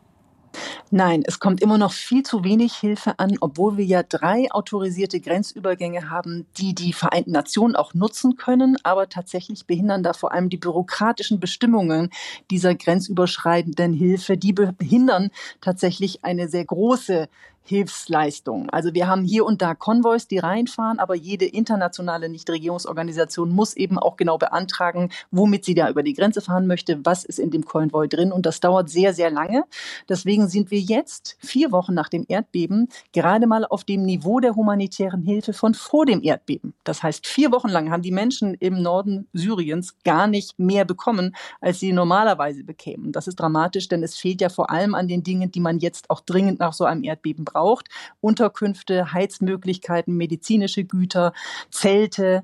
Nein, 0.89 1.23
es 1.25 1.39
kommt 1.39 1.61
immer 1.61 1.77
noch 1.77 1.93
viel 1.93 2.23
zu 2.23 2.43
wenig 2.43 2.73
Hilfe 2.75 3.17
an, 3.17 3.37
obwohl 3.39 3.77
wir 3.77 3.85
ja 3.85 4.03
drei 4.03 4.51
autorisierte 4.51 5.19
Grenzübergänge 5.19 6.09
haben, 6.09 6.45
die 6.57 6.75
die 6.75 6.93
Vereinten 6.93 7.31
Nationen 7.31 7.75
auch 7.75 7.93
nutzen 7.93 8.35
können. 8.35 8.77
Aber 8.83 9.07
tatsächlich 9.07 9.65
behindern 9.65 10.03
da 10.03 10.13
vor 10.13 10.33
allem 10.33 10.49
die 10.49 10.57
bürokratischen 10.57 11.39
Bestimmungen 11.39 12.09
dieser 12.49 12.75
grenzüberschreitenden 12.75 13.93
Hilfe. 13.93 14.37
Die 14.37 14.53
behindern 14.53 15.31
tatsächlich 15.61 16.23
eine 16.23 16.49
sehr 16.49 16.65
große 16.65 17.29
Hilfsleistungen. 17.63 18.69
Also 18.69 18.93
wir 18.93 19.07
haben 19.07 19.23
hier 19.23 19.45
und 19.45 19.61
da 19.61 19.75
Konvois, 19.75 20.27
die 20.29 20.39
reinfahren, 20.39 20.99
aber 20.99 21.15
jede 21.15 21.45
internationale 21.45 22.27
Nichtregierungsorganisation 22.27 23.49
muss 23.49 23.75
eben 23.75 23.99
auch 23.99 24.17
genau 24.17 24.37
beantragen, 24.37 25.09
womit 25.29 25.63
sie 25.65 25.75
da 25.75 25.89
über 25.89 26.03
die 26.03 26.13
Grenze 26.13 26.41
fahren 26.41 26.67
möchte, 26.67 27.05
was 27.05 27.23
ist 27.23 27.39
in 27.39 27.51
dem 27.51 27.63
Konvoi 27.63 28.07
drin. 28.07 28.31
Und 28.31 28.45
das 28.45 28.59
dauert 28.59 28.89
sehr, 28.89 29.13
sehr 29.13 29.29
lange. 29.29 29.63
Deswegen 30.09 30.47
sind 30.47 30.71
wir 30.71 30.79
jetzt, 30.79 31.37
vier 31.39 31.71
Wochen 31.71 31.93
nach 31.93 32.09
dem 32.09 32.25
Erdbeben, 32.27 32.89
gerade 33.13 33.47
mal 33.47 33.65
auf 33.65 33.83
dem 33.83 34.03
Niveau 34.03 34.39
der 34.39 34.55
humanitären 34.55 35.21
Hilfe 35.21 35.53
von 35.53 35.73
vor 35.73 36.05
dem 36.05 36.23
Erdbeben. 36.23 36.73
Das 36.83 37.03
heißt, 37.03 37.27
vier 37.27 37.51
Wochen 37.51 37.69
lang 37.69 37.91
haben 37.91 38.01
die 38.01 38.11
Menschen 38.11 38.55
im 38.55 38.81
Norden 38.81 39.27
Syriens 39.33 39.95
gar 40.03 40.27
nicht 40.27 40.57
mehr 40.57 40.83
bekommen, 40.85 41.35
als 41.61 41.79
sie 41.79 41.93
normalerweise 41.93 42.63
bekämen. 42.63 43.11
Das 43.11 43.27
ist 43.27 43.39
dramatisch, 43.39 43.87
denn 43.87 44.03
es 44.03 44.17
fehlt 44.17 44.41
ja 44.41 44.49
vor 44.49 44.71
allem 44.71 44.95
an 44.95 45.07
den 45.07 45.23
Dingen, 45.23 45.51
die 45.51 45.59
man 45.59 45.79
jetzt 45.79 46.09
auch 46.09 46.21
dringend 46.21 46.59
nach 46.59 46.73
so 46.73 46.85
einem 46.85 47.03
Erdbeben 47.03 47.45
braucht. 47.51 47.89
Unterkünfte, 48.19 49.13
Heizmöglichkeiten, 49.13 50.15
medizinische 50.15 50.83
Güter, 50.83 51.33
Zelte. 51.69 52.43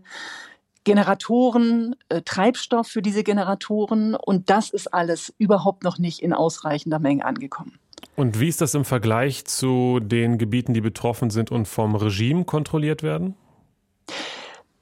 Generatoren, 0.83 1.97
äh, 2.07 2.21
Treibstoff 2.21 2.87
für 2.87 3.01
diese 3.01 3.21
Generatoren 3.21 4.15
und 4.15 4.49
das 4.49 4.69
ist 4.69 4.93
alles 4.93 5.33
überhaupt 5.37 5.83
noch 5.83 5.97
nicht 5.97 6.21
in 6.21 6.31
ausreichender 6.31 6.97
Menge 6.97 7.25
angekommen. 7.25 7.77
Und 8.15 8.39
wie 8.39 8.47
ist 8.47 8.61
das 8.61 8.73
im 8.73 8.85
Vergleich 8.85 9.43
zu 9.43 9.99
den 10.01 10.37
Gebieten, 10.37 10.73
die 10.73 10.79
betroffen 10.79 11.29
sind 11.29 11.51
und 11.51 11.67
vom 11.67 11.95
Regime 11.95 12.45
kontrolliert 12.45 13.03
werden? 13.03 13.35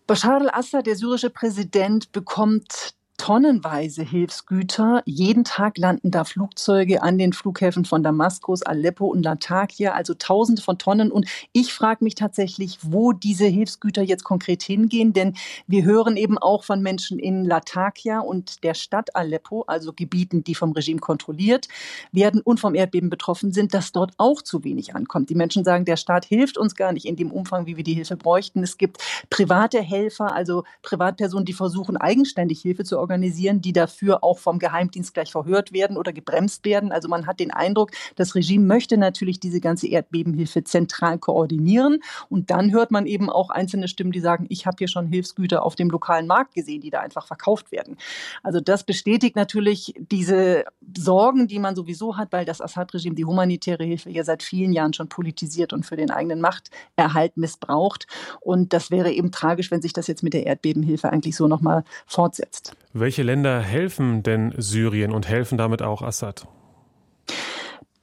Bashar 0.08 0.42
al-Assad, 0.42 0.86
der 0.86 0.96
syrische 0.96 1.32
Präsident, 1.32 2.12
bekommt 2.12 2.94
tonnenweise 3.18 4.04
Hilfsgüter. 4.04 5.02
Jeden 5.06 5.44
Tag 5.44 5.78
landen 5.78 6.12
da 6.12 6.24
Flugzeuge 6.24 7.02
an 7.02 7.18
den 7.18 7.34
Flughäfen 7.34 7.86
von 7.86 8.04
Damaskus, 8.04 8.62
Aleppo 8.62 9.06
und 9.06 9.24
Latakia, 9.24 9.94
also 9.94 10.14
tausende 10.14 10.62
von 10.62 10.78
Tonnen. 10.78 11.12
Und 11.12 11.28
ich 11.54 11.74
frage 11.74 12.04
mich 12.04 12.16
tatsächlich, 12.16 12.80
wo 12.82 13.14
diese 13.14 13.46
Hilfsgüter 13.46 14.02
jetzt 14.02 14.24
konkret 14.24 14.64
hingehen, 14.64 15.14
denn 15.14 15.36
wir 15.68 15.84
hören 15.84 16.18
eben 16.18 16.38
auch 16.38 16.64
von 16.64 16.82
Menschen 16.82 17.18
in 17.18 17.46
Latakia 17.46 18.20
und 18.20 18.64
der 18.64 18.74
Stadt 18.74 19.16
Aleppo, 19.16 19.64
also 19.68 19.94
Gebieten, 19.94 20.44
die 20.44 20.56
vom 20.56 20.74
Regime 20.74 21.00
kontrolliert 21.00 21.68
werden 22.12 22.42
und 22.42 22.60
vom 22.60 22.76
Erdbeben 22.76 23.10
betroffen 23.10 23.52
sind, 23.52 23.74
dass 23.74 23.92
dort 23.92 24.14
auch 24.18 24.42
zu 24.42 24.64
wenig 24.64 24.94
ankommt. 24.94 25.30
Die 25.30 25.36
Menschen 25.36 25.64
sagen, 25.64 25.86
der 25.86 25.98
Staat 25.98 26.26
hilft 26.26 26.58
uns 26.58 26.76
gar 26.76 26.92
nicht 26.92 27.06
in 27.06 27.16
dem 27.16 27.32
Umfang, 27.32 27.66
wie 27.66 27.78
wir 27.78 27.84
die 27.84 27.94
Hilfe 27.94 28.18
bräuchten. 28.18 28.62
Es 28.62 28.78
gibt 28.78 28.98
private 29.30 29.82
Helfer, 29.82 30.36
also 30.36 30.64
Privatpersonen, 30.82 31.46
die 31.46 31.54
versuchen, 31.54 31.98
eigenständig 31.98 32.62
Hilfe 32.62 32.84
zu 32.84 32.98
organisieren, 32.98 33.05
die 33.08 33.74
dafür 33.74 34.24
auch 34.24 34.40
vom 34.40 34.60
Geheimdienst 34.60 35.14
gleich 35.14 35.32
verhört 35.32 35.74
werden 35.74 35.98
oder 35.98 36.14
gebremst 36.14 36.66
werden. 36.66 36.92
Also 36.92 37.08
man 37.08 37.28
hat 37.28 37.40
den 37.40 37.52
Eindruck, 37.52 37.92
das 38.16 38.36
Regime 38.36 38.66
möchte 38.66 38.98
natürlich 38.98 39.40
diese 39.40 39.62
ganze 39.62 39.88
Erdbebenhilfe 39.88 40.64
zentral 40.64 41.18
koordinieren. 41.18 42.00
Und 42.30 42.50
dann 42.50 42.72
hört 42.72 42.92
man 42.92 43.06
eben 43.06 43.30
auch 43.30 43.50
einzelne 43.50 43.88
Stimmen, 43.88 44.12
die 44.12 44.20
sagen, 44.20 44.46
ich 44.50 44.66
habe 44.66 44.76
hier 44.80 44.88
schon 44.88 45.08
Hilfsgüter 45.08 45.64
auf 45.64 45.76
dem 45.76 45.90
lokalen 45.90 46.28
Markt 46.28 46.54
gesehen, 46.56 46.82
die 46.82 46.90
da 46.90 47.00
einfach 47.00 47.28
verkauft 47.28 47.72
werden. 47.72 47.98
Also 48.44 48.60
das 48.60 48.84
bestätigt 48.84 49.36
natürlich 49.36 49.94
diese 49.98 50.66
Sorgen, 50.96 51.48
die 51.48 51.60
man 51.60 51.76
sowieso 51.76 52.18
hat, 52.18 52.32
weil 52.32 52.46
das 52.46 52.62
Assad-Regime 52.62 53.16
die 53.16 53.26
humanitäre 53.26 53.84
Hilfe 53.84 54.10
ja 54.10 54.24
seit 54.24 54.44
vielen 54.44 54.74
Jahren 54.74 54.94
schon 54.94 55.10
politisiert 55.10 55.74
und 55.74 55.86
für 55.86 55.96
den 55.96 56.12
eigenen 56.12 56.42
Machterhalt 56.42 57.38
missbraucht. 57.38 58.08
Und 58.42 58.74
das 58.74 58.92
wäre 58.92 59.12
eben 59.12 59.32
tragisch, 59.32 59.72
wenn 59.72 59.82
sich 59.82 59.94
das 59.94 60.08
jetzt 60.08 60.24
mit 60.24 60.34
der 60.34 60.46
Erdbebenhilfe 60.46 61.12
eigentlich 61.12 61.36
so 61.36 61.48
nochmal 61.48 61.84
fortsetzt. 62.06 62.76
Welche 62.98 63.24
Länder 63.24 63.60
helfen 63.60 64.24
denn 64.24 64.54
Syrien 64.56 65.12
und 65.12 65.28
helfen 65.28 65.58
damit 65.58 65.82
auch 65.82 66.02
Assad? 66.02 66.48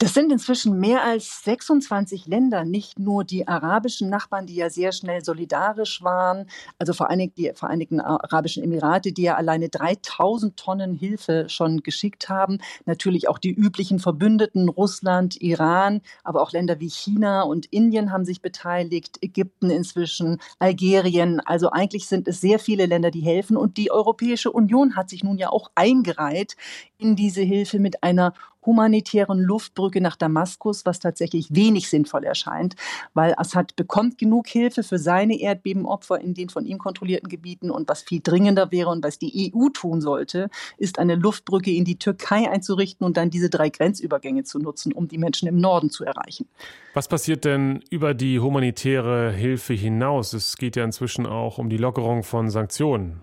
Das 0.02 0.14
sind 0.14 0.32
inzwischen 0.32 0.80
mehr 0.80 1.04
als 1.04 1.44
26 1.44 2.26
Länder, 2.26 2.64
nicht 2.64 2.98
nur 2.98 3.22
die 3.22 3.46
arabischen 3.46 4.08
Nachbarn, 4.10 4.46
die 4.46 4.56
ja 4.56 4.68
sehr 4.68 4.90
schnell 4.90 5.24
solidarisch 5.24 6.02
waren, 6.02 6.46
also 6.76 6.92
vor 6.92 7.08
allem 7.08 7.32
die 7.36 7.52
Vereinigten 7.54 8.00
Arabischen 8.00 8.64
Emirate, 8.64 9.12
die 9.12 9.22
ja 9.22 9.36
alleine 9.36 9.68
3000 9.68 10.56
Tonnen 10.56 10.94
Hilfe 10.94 11.48
schon 11.48 11.84
geschickt 11.84 12.28
haben, 12.28 12.58
natürlich 12.84 13.28
auch 13.28 13.38
die 13.38 13.52
üblichen 13.52 14.00
Verbündeten, 14.00 14.68
Russland, 14.68 15.40
Iran, 15.40 16.00
aber 16.24 16.42
auch 16.42 16.50
Länder 16.50 16.80
wie 16.80 16.90
China 16.90 17.42
und 17.42 17.66
Indien 17.66 18.10
haben 18.10 18.24
sich 18.24 18.42
beteiligt, 18.42 19.18
Ägypten 19.22 19.70
inzwischen, 19.70 20.38
Algerien, 20.58 21.38
also 21.38 21.70
eigentlich 21.70 22.08
sind 22.08 22.26
es 22.26 22.40
sehr 22.40 22.58
viele 22.58 22.86
Länder, 22.86 23.12
die 23.12 23.20
helfen. 23.20 23.56
Und 23.56 23.76
die 23.76 23.92
Europäische 23.92 24.50
Union 24.50 24.96
hat 24.96 25.10
sich 25.10 25.22
nun 25.22 25.38
ja 25.38 25.50
auch 25.50 25.70
eingereiht 25.76 26.56
in 27.02 27.16
diese 27.16 27.42
Hilfe 27.42 27.78
mit 27.78 28.02
einer 28.02 28.32
humanitären 28.64 29.40
Luftbrücke 29.40 30.00
nach 30.00 30.16
Damaskus, 30.16 30.86
was 30.86 31.00
tatsächlich 31.00 31.48
wenig 31.50 31.88
sinnvoll 31.88 32.24
erscheint, 32.24 32.76
weil 33.12 33.34
Assad 33.36 33.74
bekommt 33.76 34.18
genug 34.18 34.46
Hilfe 34.46 34.82
für 34.84 34.98
seine 34.98 35.40
Erdbebenopfer 35.40 36.20
in 36.20 36.34
den 36.34 36.48
von 36.48 36.64
ihm 36.64 36.78
kontrollierten 36.78 37.28
Gebieten 37.28 37.70
und 37.70 37.88
was 37.88 38.02
viel 38.02 38.20
dringender 38.22 38.70
wäre 38.70 38.90
und 38.90 39.04
was 39.04 39.18
die 39.18 39.52
EU 39.52 39.68
tun 39.70 40.00
sollte, 40.00 40.48
ist 40.78 40.98
eine 40.98 41.16
Luftbrücke 41.16 41.72
in 41.72 41.84
die 41.84 41.98
Türkei 41.98 42.48
einzurichten 42.48 43.04
und 43.04 43.16
dann 43.16 43.30
diese 43.30 43.50
drei 43.50 43.68
Grenzübergänge 43.68 44.44
zu 44.44 44.58
nutzen, 44.60 44.92
um 44.92 45.08
die 45.08 45.18
Menschen 45.18 45.48
im 45.48 45.56
Norden 45.56 45.90
zu 45.90 46.04
erreichen. 46.04 46.48
Was 46.94 47.08
passiert 47.08 47.44
denn 47.44 47.82
über 47.90 48.14
die 48.14 48.38
humanitäre 48.38 49.32
Hilfe 49.32 49.74
hinaus? 49.74 50.34
Es 50.34 50.56
geht 50.56 50.76
ja 50.76 50.84
inzwischen 50.84 51.26
auch 51.26 51.58
um 51.58 51.68
die 51.68 51.78
Lockerung 51.78 52.22
von 52.22 52.48
Sanktionen. 52.48 53.22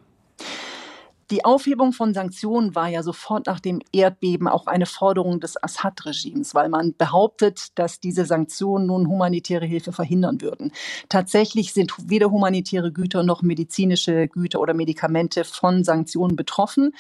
Die 1.32 1.46
Aufhebung 1.46 1.94
von 1.94 2.16
Sanktionen 2.16 2.74
war 2.74 2.88
ja 2.88 3.04
sofort 3.04 3.46
nach 3.46 3.60
dem 3.60 3.82
Erdbeben 3.92 4.48
auch 4.48 4.66
eine 4.66 4.88
Forderung 4.88 5.40
des 5.40 5.62
Assad-Regimes, 5.62 6.56
weil 6.56 6.70
man 6.70 6.96
behauptet, 6.98 7.78
dass 7.78 8.00
diese 8.00 8.26
Sanktionen 8.26 8.88
nun 8.88 9.08
humanitäre 9.08 9.68
Hilfe 9.68 9.92
verhindern 9.92 10.42
würden. 10.42 10.72
Tatsächlich 11.08 11.72
sind 11.72 11.94
weder 12.04 12.32
humanitäre 12.32 12.92
Güter 12.92 13.22
noch 13.22 13.44
medizinische 13.44 14.28
Güter 14.28 14.60
oder 14.60 14.74
Medikamente 14.74 15.44
von 15.44 15.84
Sanktionen 15.84 16.36
betroffen. 16.36 16.96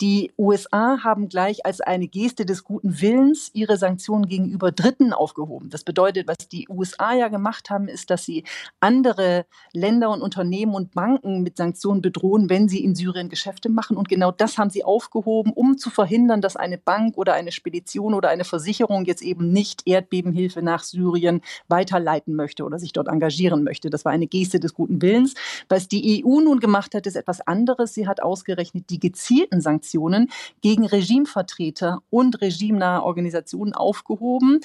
Die 0.00 0.30
USA 0.38 0.98
haben 1.02 1.28
gleich 1.28 1.66
als 1.66 1.80
eine 1.80 2.06
Geste 2.06 2.46
des 2.46 2.62
guten 2.62 3.00
Willens 3.00 3.50
ihre 3.52 3.78
Sanktionen 3.78 4.28
gegenüber 4.28 4.70
Dritten 4.70 5.12
aufgehoben. 5.12 5.70
Das 5.70 5.82
bedeutet, 5.82 6.28
was 6.28 6.48
die 6.48 6.68
USA 6.68 7.14
ja 7.14 7.26
gemacht 7.26 7.68
haben, 7.68 7.88
ist, 7.88 8.10
dass 8.10 8.24
sie 8.24 8.44
andere 8.78 9.44
Länder 9.72 10.10
und 10.10 10.22
Unternehmen 10.22 10.74
und 10.74 10.92
Banken 10.92 11.42
mit 11.42 11.56
Sanktionen 11.56 12.00
bedrohen, 12.00 12.48
wenn 12.48 12.68
sie 12.68 12.84
in 12.84 12.94
Syrien 12.94 13.28
Geschäfte 13.28 13.71
machen. 13.74 13.96
Und 13.96 14.08
genau 14.08 14.30
das 14.30 14.58
haben 14.58 14.70
sie 14.70 14.84
aufgehoben, 14.84 15.52
um 15.52 15.78
zu 15.78 15.90
verhindern, 15.90 16.40
dass 16.40 16.56
eine 16.56 16.78
Bank 16.78 17.16
oder 17.16 17.34
eine 17.34 17.52
Spedition 17.52 18.14
oder 18.14 18.28
eine 18.28 18.44
Versicherung 18.44 19.04
jetzt 19.04 19.22
eben 19.22 19.52
nicht 19.52 19.82
Erdbebenhilfe 19.86 20.62
nach 20.62 20.84
Syrien 20.84 21.40
weiterleiten 21.68 22.34
möchte 22.34 22.64
oder 22.64 22.78
sich 22.78 22.92
dort 22.92 23.08
engagieren 23.08 23.64
möchte. 23.64 23.90
Das 23.90 24.04
war 24.04 24.12
eine 24.12 24.26
Geste 24.26 24.60
des 24.60 24.74
guten 24.74 25.00
Willens. 25.02 25.34
Was 25.68 25.88
die 25.88 26.24
EU 26.24 26.40
nun 26.40 26.60
gemacht 26.60 26.94
hat, 26.94 27.06
ist 27.06 27.16
etwas 27.16 27.40
anderes. 27.40 27.94
Sie 27.94 28.06
hat 28.06 28.22
ausgerechnet 28.22 28.90
die 28.90 29.00
gezielten 29.00 29.60
Sanktionen 29.60 30.30
gegen 30.60 30.86
Regimevertreter 30.86 32.02
und 32.10 32.40
regimenahe 32.40 33.02
Organisationen 33.02 33.72
aufgehoben. 33.72 34.60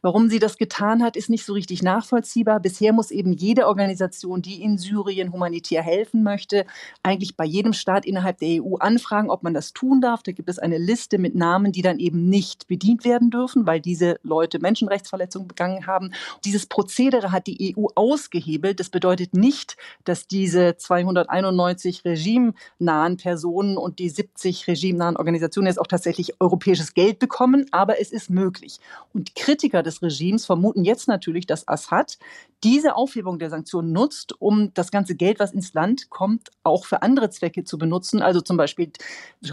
Warum 0.00 0.28
sie 0.28 0.38
das 0.38 0.56
getan 0.56 1.02
hat, 1.02 1.16
ist 1.16 1.30
nicht 1.30 1.44
so 1.44 1.52
richtig 1.52 1.82
nachvollziehbar. 1.82 2.60
Bisher 2.60 2.92
muss 2.92 3.10
eben 3.10 3.32
jede 3.32 3.66
Organisation, 3.66 4.42
die 4.42 4.62
in 4.62 4.78
Syrien 4.78 5.32
humanitär 5.32 5.82
helfen 5.82 6.22
möchte, 6.22 6.66
eigentlich 7.02 7.36
bei 7.36 7.44
jedem 7.44 7.72
Staat 7.72 8.06
innerhalb 8.06 8.38
der 8.38 8.48
EU 8.60 8.76
anfragen, 8.76 9.30
ob 9.30 9.42
man 9.42 9.54
das 9.54 9.72
tun 9.72 10.00
darf. 10.00 10.22
Da 10.22 10.32
gibt 10.32 10.48
es 10.48 10.58
eine 10.58 10.78
Liste 10.78 11.18
mit 11.18 11.34
Namen, 11.34 11.72
die 11.72 11.82
dann 11.82 11.98
eben 11.98 12.28
nicht 12.28 12.66
bedient 12.66 13.04
werden 13.04 13.30
dürfen, 13.30 13.66
weil 13.66 13.80
diese 13.80 14.18
Leute 14.22 14.58
Menschenrechtsverletzungen 14.58 15.48
begangen 15.48 15.86
haben. 15.86 16.12
Dieses 16.44 16.66
Prozedere 16.66 17.32
hat 17.32 17.46
die 17.46 17.74
EU 17.76 17.86
ausgehebelt. 17.94 18.80
Das 18.80 18.90
bedeutet 18.90 19.34
nicht, 19.34 19.76
dass 20.04 20.26
diese 20.26 20.76
291 20.76 22.04
regimenahen 22.04 23.16
Personen 23.16 23.76
und 23.76 23.98
die 23.98 24.08
70 24.08 24.66
regimenahen 24.66 25.16
Organisationen 25.16 25.68
jetzt 25.68 25.80
auch 25.80 25.86
tatsächlich 25.86 26.40
europäisches 26.40 26.94
Geld 26.94 27.18
bekommen, 27.18 27.66
aber 27.70 28.00
es 28.00 28.12
ist 28.12 28.30
möglich. 28.30 28.80
Und 29.12 29.34
Kritiker 29.34 29.82
des 29.82 30.02
Regimes 30.02 30.44
vermuten 30.44 30.84
jetzt 30.84 31.08
natürlich, 31.08 31.46
dass 31.46 31.68
Assad 31.68 32.18
diese 32.64 32.94
Aufhebung 32.94 33.38
der 33.38 33.50
Sanktionen 33.50 33.92
nutzt, 33.92 34.40
um 34.40 34.72
das 34.74 34.90
ganze 34.90 35.16
Geld, 35.16 35.40
was 35.40 35.52
ins 35.52 35.74
Land 35.74 36.10
kommt, 36.10 36.50
auch 36.62 36.84
für 36.84 37.02
andere 37.02 37.30
Zwecke 37.30 37.64
zu 37.64 37.76
benutzen. 37.76 38.22
Also 38.22 38.40
zum 38.44 38.56
Beispiel 38.56 38.90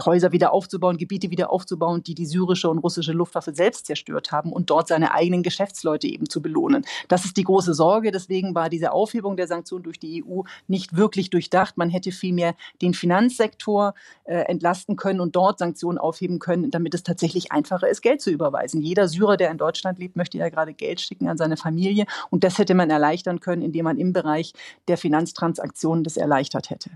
Häuser 0.04 0.32
wieder 0.32 0.52
aufzubauen, 0.52 0.96
Gebiete 0.96 1.30
wieder 1.30 1.50
aufzubauen, 1.50 2.02
die 2.02 2.14
die 2.14 2.26
syrische 2.26 2.68
und 2.68 2.78
russische 2.78 3.12
Luftwaffe 3.12 3.54
selbst 3.54 3.86
zerstört 3.86 4.32
haben 4.32 4.52
und 4.52 4.70
dort 4.70 4.88
seine 4.88 5.12
eigenen 5.14 5.42
Geschäftsleute 5.42 6.06
eben 6.06 6.28
zu 6.28 6.42
belohnen. 6.42 6.84
Das 7.08 7.24
ist 7.24 7.36
die 7.36 7.44
große 7.44 7.74
Sorge. 7.74 8.10
Deswegen 8.10 8.54
war 8.54 8.68
diese 8.68 8.92
Aufhebung 8.92 9.36
der 9.36 9.46
Sanktionen 9.46 9.84
durch 9.84 9.98
die 9.98 10.24
EU 10.24 10.42
nicht 10.68 10.96
wirklich 10.96 11.30
durchdacht. 11.30 11.76
Man 11.76 11.90
hätte 11.90 12.12
vielmehr 12.12 12.54
den 12.82 12.94
Finanzsektor 12.94 13.94
äh, 14.24 14.42
entlasten 14.42 14.96
können 14.96 15.20
und 15.20 15.36
dort 15.36 15.58
Sanktionen 15.58 15.98
aufheben 15.98 16.38
können, 16.38 16.70
damit 16.70 16.94
es 16.94 17.02
tatsächlich 17.02 17.52
einfacher 17.52 17.88
ist, 17.88 18.02
Geld 18.02 18.20
zu 18.20 18.30
überweisen. 18.30 18.80
Jeder 18.80 19.08
Syrer, 19.08 19.36
der 19.36 19.50
in 19.50 19.58
Deutschland 19.58 19.98
lebt, 19.98 20.16
möchte 20.16 20.38
ja 20.38 20.48
gerade 20.48 20.74
Geld 20.74 21.00
schicken 21.00 21.28
an 21.28 21.36
seine 21.36 21.56
Familie. 21.56 22.06
Und 22.30 22.44
das 22.44 22.58
hätte 22.58 22.74
man 22.74 22.90
erleichtern 22.90 23.40
können, 23.40 23.62
indem 23.62 23.84
man 23.84 23.98
im 23.98 24.12
Bereich 24.12 24.52
der 24.88 24.96
Finanztransaktionen 24.96 26.04
das 26.04 26.16
erleichtert 26.16 26.70
hätte. 26.70 26.90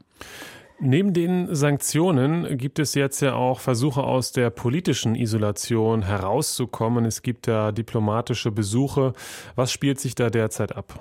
Neben 0.87 1.14
den 1.14 1.55
Sanktionen 1.55 2.59
gibt 2.59 2.79
es 2.79 2.94
jetzt 2.94 3.23
ja 3.23 3.33
auch 3.33 3.61
Versuche 3.61 4.03
aus 4.03 4.33
der 4.33 4.51
politischen 4.51 5.14
Isolation 5.14 6.03
herauszukommen. 6.03 7.07
Es 7.07 7.23
gibt 7.23 7.47
ja 7.47 7.73
diplomatische 7.73 8.51
Besuche. 8.51 9.14
Was 9.55 9.73
spielt 9.73 9.99
sich 9.99 10.14
da 10.14 10.29
derzeit 10.29 10.77
ab? 10.77 11.01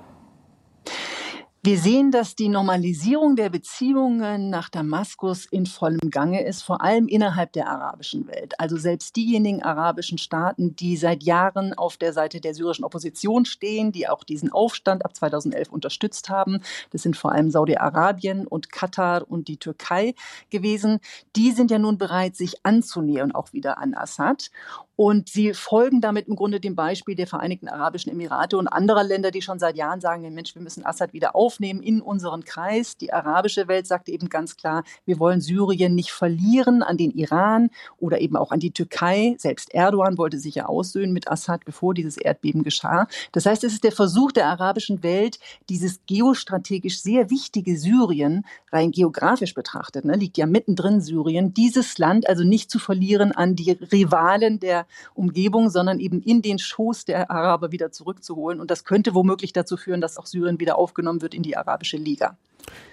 Wir 1.65 1.77
sehen, 1.77 2.11
dass 2.11 2.35
die 2.35 2.49
Normalisierung 2.49 3.37
der 3.37 3.49
Beziehungen 3.49 4.49
nach 4.49 4.67
Damaskus 4.67 5.45
in 5.45 5.65
vollem 5.65 6.09
Gange 6.09 6.43
ist, 6.45 6.61
vor 6.61 6.81
allem 6.81 7.07
innerhalb 7.07 7.53
der 7.53 7.69
arabischen 7.69 8.27
Welt. 8.27 8.59
Also 8.59 8.75
selbst 8.75 9.15
diejenigen 9.15 9.63
arabischen 9.63 10.17
Staaten, 10.17 10.75
die 10.75 10.97
seit 10.97 11.23
Jahren 11.23 11.73
auf 11.73 11.95
der 11.95 12.11
Seite 12.11 12.41
der 12.41 12.53
syrischen 12.53 12.83
Opposition 12.83 13.45
stehen, 13.45 13.93
die 13.93 14.09
auch 14.09 14.25
diesen 14.25 14.51
Aufstand 14.51 15.05
ab 15.05 15.15
2011 15.15 15.71
unterstützt 15.71 16.29
haben, 16.29 16.59
das 16.91 17.03
sind 17.03 17.15
vor 17.15 17.31
allem 17.31 17.49
Saudi-Arabien 17.49 18.45
und 18.45 18.69
Katar 18.69 19.23
und 19.25 19.47
die 19.47 19.55
Türkei 19.55 20.15
gewesen, 20.49 20.99
die 21.37 21.51
sind 21.51 21.71
ja 21.71 21.79
nun 21.79 21.97
bereit, 21.97 22.35
sich 22.35 22.65
anzunähern 22.65 23.31
auch 23.31 23.53
wieder 23.53 23.77
an 23.77 23.93
Assad. 23.93 24.51
Und 24.95 25.29
sie 25.29 25.53
folgen 25.53 26.01
damit 26.01 26.27
im 26.27 26.35
Grunde 26.35 26.59
dem 26.59 26.75
Beispiel 26.75 27.15
der 27.15 27.25
Vereinigten 27.25 27.67
Arabischen 27.67 28.11
Emirate 28.11 28.57
und 28.57 28.67
anderer 28.67 29.03
Länder, 29.03 29.31
die 29.31 29.41
schon 29.41 29.57
seit 29.57 29.75
Jahren 29.75 30.01
sagen, 30.01 30.31
Mensch, 30.33 30.53
wir 30.53 30.61
müssen 30.61 30.85
Assad 30.85 31.13
wieder 31.13 31.35
aufnehmen 31.53 31.83
in 31.83 32.01
unseren 32.01 32.43
Kreis. 32.43 32.97
Die 32.97 33.13
arabische 33.13 33.67
Welt 33.67 33.85
sagt 33.85 34.09
eben 34.09 34.29
ganz 34.29 34.57
klar, 34.57 34.83
wir 35.05 35.19
wollen 35.19 35.39
Syrien 35.39 35.93
nicht 35.93 36.11
verlieren 36.11 36.81
an 36.81 36.97
den 36.97 37.11
Iran 37.11 37.69
oder 37.99 38.21
eben 38.21 38.35
auch 38.35 38.51
an 38.51 38.59
die 38.59 38.71
Türkei. 38.71 39.35
Selbst 39.37 39.71
Erdogan 39.73 40.17
wollte 40.17 40.39
sich 40.39 40.55
ja 40.55 40.65
aussöhnen 40.65 41.13
mit 41.13 41.27
Assad, 41.27 41.63
bevor 41.63 41.93
dieses 41.93 42.17
Erdbeben 42.17 42.63
geschah. 42.63 43.07
Das 43.33 43.45
heißt, 43.45 43.63
es 43.63 43.73
ist 43.73 43.83
der 43.83 43.91
Versuch 43.91 44.31
der 44.31 44.47
arabischen 44.47 45.03
Welt, 45.03 45.37
dieses 45.69 45.99
geostrategisch 46.07 47.01
sehr 47.01 47.29
wichtige 47.29 47.77
Syrien, 47.77 48.45
rein 48.71 48.91
geografisch 48.91 49.53
betrachtet, 49.53 50.05
ne, 50.05 50.15
liegt 50.15 50.37
ja 50.39 50.47
mittendrin 50.47 51.01
Syrien, 51.01 51.53
dieses 51.53 51.99
Land 51.99 52.27
also 52.27 52.43
nicht 52.43 52.71
zu 52.71 52.79
verlieren 52.79 53.31
an 53.31 53.55
die 53.55 53.71
Rivalen 53.71 54.59
der 54.59 54.87
Umgebung, 55.13 55.69
sondern 55.69 55.99
eben 55.99 56.19
in 56.21 56.41
den 56.41 56.57
Schoß 56.57 57.05
der 57.05 57.29
Araber 57.29 57.71
wieder 57.71 57.91
zurückzuholen. 57.91 58.59
Und 58.59 58.71
das 58.71 58.85
könnte 58.85 59.13
womöglich 59.13 59.53
dazu 59.53 59.77
führen, 59.77 60.01
dass 60.01 60.17
auch 60.17 60.25
Syrien 60.25 60.59
wieder 60.59 60.77
aufgenommen 60.77 61.21
wird 61.21 61.35
in 61.35 61.42
die 61.43 61.57
Arabische 61.57 61.97
Liga. 61.97 62.37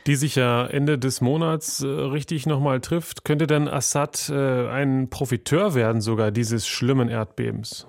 Die 0.07 0.17
sich 0.17 0.35
ja 0.35 0.67
Ende 0.67 0.99
des 0.99 1.21
Monats 1.21 1.83
äh, 1.83 1.87
richtig 1.87 2.47
nochmal 2.47 2.81
trifft. 2.81 3.25
Könnte 3.25 3.47
denn 3.47 3.69
Assad 3.69 4.29
äh, 4.29 4.69
ein 4.69 5.11
Profiteur 5.11 5.75
werden 5.75 6.01
sogar 6.01 6.31
dieses 6.31 6.67
schlimmen 6.67 7.09
Erdbebens? 7.09 7.87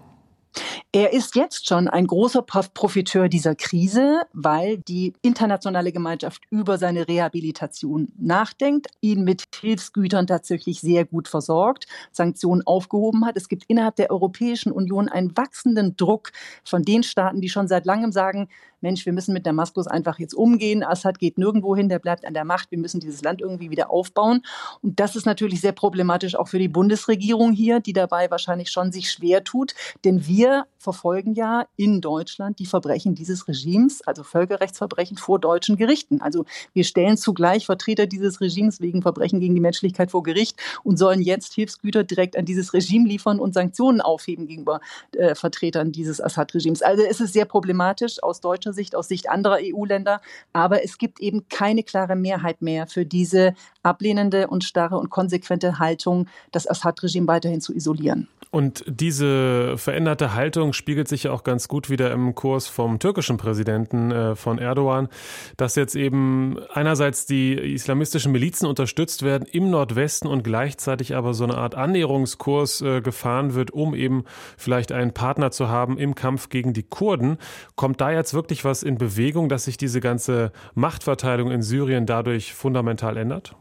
Er 0.92 1.14
ist 1.14 1.36
jetzt 1.36 1.68
schon 1.68 1.88
ein 1.88 2.06
großer 2.06 2.42
Profiteur 2.42 3.30
dieser 3.30 3.56
Krise, 3.56 4.24
weil 4.34 4.78
die 4.78 5.14
internationale 5.22 5.94
Gemeinschaft 5.94 6.44
über 6.50 6.78
seine 6.78 7.08
Rehabilitation 7.08 8.12
nachdenkt, 8.18 8.88
ihn 9.00 9.24
mit 9.24 9.46
Hilfsgütern 9.62 10.28
tatsächlich 10.28 10.82
sehr 10.82 11.06
gut 11.06 11.30
versorgt, 11.30 11.86
Sanktionen 12.12 12.68
aufgehoben 12.68 13.26
hat. 13.26 13.38
Es 13.38 13.48
gibt 13.48 13.64
innerhalb 13.70 13.96
der 13.96 14.12
Europäischen 14.12 14.74
Union 14.74 15.08
einen 15.08 15.36
wachsenden 15.38 15.96
Druck 15.96 16.32
von 16.66 16.84
den 16.84 17.04
Staaten, 17.04 17.40
die 17.40 17.50
schon 17.50 17.70
seit 17.70 17.86
langem 17.86 18.12
sagen, 18.12 18.50
Mensch, 18.82 19.06
wir 19.06 19.14
müssen 19.14 19.34
mit 19.34 19.46
Damaskus 19.46 19.88
einfach 19.88 20.20
jetzt 20.20 20.34
umgehen. 20.34 20.84
Assad 20.84 21.20
geht 21.20 21.38
nirgendwo 21.38 21.76
hin, 21.76 21.90
der 21.90 22.00
bleibt 22.00 22.26
an 22.26 22.34
der 22.34 22.46
Macht. 22.46 22.72
Wir 22.72 22.78
müssen 22.78 23.00
dieses 23.00 23.22
Land 23.22 23.42
irgendwie 23.42 23.70
wieder 23.70 23.92
aufbauen. 23.92 24.42
Und 24.82 25.00
das 25.00 25.16
ist 25.16 25.26
natürlich 25.26 25.62
sehr 25.62 25.72
problematisch 25.72 26.36
auch 26.36 26.48
für 26.48 26.60
die 26.60 26.68
Bundesregierung 26.68 27.52
hier, 27.52 27.80
die 27.80 27.94
dabei 27.94 28.30
wahrscheinlich 28.32 28.72
schon 28.72 28.92
sich 28.92 29.12
schwer 29.12 29.44
tut. 29.44 29.74
Denn 30.04 30.28
wir 30.28 30.66
verfolgen 30.78 31.34
ja 31.34 31.68
in 31.76 32.02
Deutschland 32.02 32.60
die 32.60 32.66
Verbrechen 32.66 33.16
dieses 33.16 33.48
Regimes, 33.48 34.02
also 34.02 34.24
Völkerrechtsverbrechen 34.24 35.18
vor 35.18 35.40
deutschen 35.40 35.78
Gerichten. 35.78 36.22
Also 36.22 36.46
wir 36.74 36.84
stellen 36.84 37.18
zugleich 37.18 37.66
Vertreter 37.66 38.08
dieses 38.08 38.42
Regimes 38.42 38.82
wegen 38.82 39.02
Verbrechen 39.02 39.40
gegen 39.40 39.56
die 39.56 39.62
Menschlichkeit 39.62 40.12
vor 40.12 40.24
Gericht 40.24 40.58
und 40.84 40.98
sollen 40.98 41.22
jetzt 41.22 41.54
Hilfsgüter 41.54 42.04
direkt 42.04 42.38
an 42.38 42.46
dieses 42.46 42.74
Regime 42.74 43.08
liefern 43.08 43.40
und 43.40 43.54
Sanktionen 43.54 44.02
aufheben 44.02 44.48
gegenüber 44.48 44.82
äh, 45.16 45.36
Vertretern 45.36 45.92
dieses 45.92 46.20
Assad-Regimes. 46.20 46.82
Also 46.82 47.04
es 47.04 47.22
ist 47.22 47.34
sehr 47.34 47.46
problematisch 47.46 48.22
aus 48.24 48.42
deutscher 48.42 48.71
deutscher 48.72 48.74
Sicht, 48.74 48.96
aus 48.96 49.08
Sicht 49.08 49.30
anderer 49.30 49.60
EU-Länder. 49.62 50.22
Aber 50.54 50.84
es 50.84 50.98
gibt 50.98 51.20
eben 51.20 51.48
keine 51.50 51.84
klare 51.84 52.16
Mehrheit 52.16 52.62
mehr 52.62 52.88
für 52.88 53.06
diese 53.06 53.54
ablehnende 53.84 54.48
und 54.48 54.64
starre 54.64 54.98
und 54.98 55.10
konsequente 55.10 55.80
Haltung, 55.80 56.28
das 56.52 56.68
Assad-Regime 56.68 57.28
weiterhin 57.28 57.62
zu 57.62 57.74
isolieren. 57.74 58.28
Und 58.52 58.84
diese 58.86 59.78
veränderte 59.78 60.36
Haltung 60.36 60.74
spiegelt 60.74 61.08
sich 61.08 61.24
ja 61.24 61.32
auch 61.32 61.46
ganz 61.46 61.70
gut 61.70 61.90
wieder 61.90 62.12
im 62.12 62.36
Kurs 62.36 62.68
vom 62.68 63.00
türkischen 63.00 63.38
Präsidenten 63.38 64.12
äh, 64.12 64.36
von 64.36 64.58
Erdogan, 64.58 65.08
dass 65.56 65.76
jetzt 65.76 65.96
eben 65.96 66.60
einerseits 66.74 67.26
die 67.26 67.54
islamistischen 67.54 68.34
Milizen 68.34 68.66
unterstützt 68.66 69.24
werden 69.24 69.48
im 69.50 69.70
Nordwesten 69.70 70.28
und 70.28 70.44
gleichzeitig 70.44 71.16
aber 71.16 71.34
so 71.34 71.46
eine 71.46 71.58
Art 71.58 71.76
Annäherungskurs 71.76 72.82
äh, 72.82 73.00
gefahren 73.00 73.56
wird, 73.56 73.72
um 73.72 73.96
eben 73.96 74.26
vielleicht 74.58 74.92
einen 74.92 75.14
Partner 75.14 75.52
zu 75.52 75.70
haben 75.70 75.98
im 75.98 76.14
Kampf 76.14 76.50
gegen 76.50 76.74
die 76.74 76.84
Kurden. 76.84 77.38
Kommt 77.78 78.02
da 78.02 78.12
jetzt 78.12 78.34
wirklich 78.34 78.61
was 78.64 78.84
in 78.84 78.98
Bewegung, 78.98 79.50
dass 79.50 79.66
sich 79.66 79.78
diese 79.78 80.00
ganze 80.00 80.52
Machtverteilung 80.74 81.52
in 81.52 81.62
Syrien 81.62 82.06
dadurch 82.06 82.54
fundamental 82.54 83.18
ändert? 83.18 83.56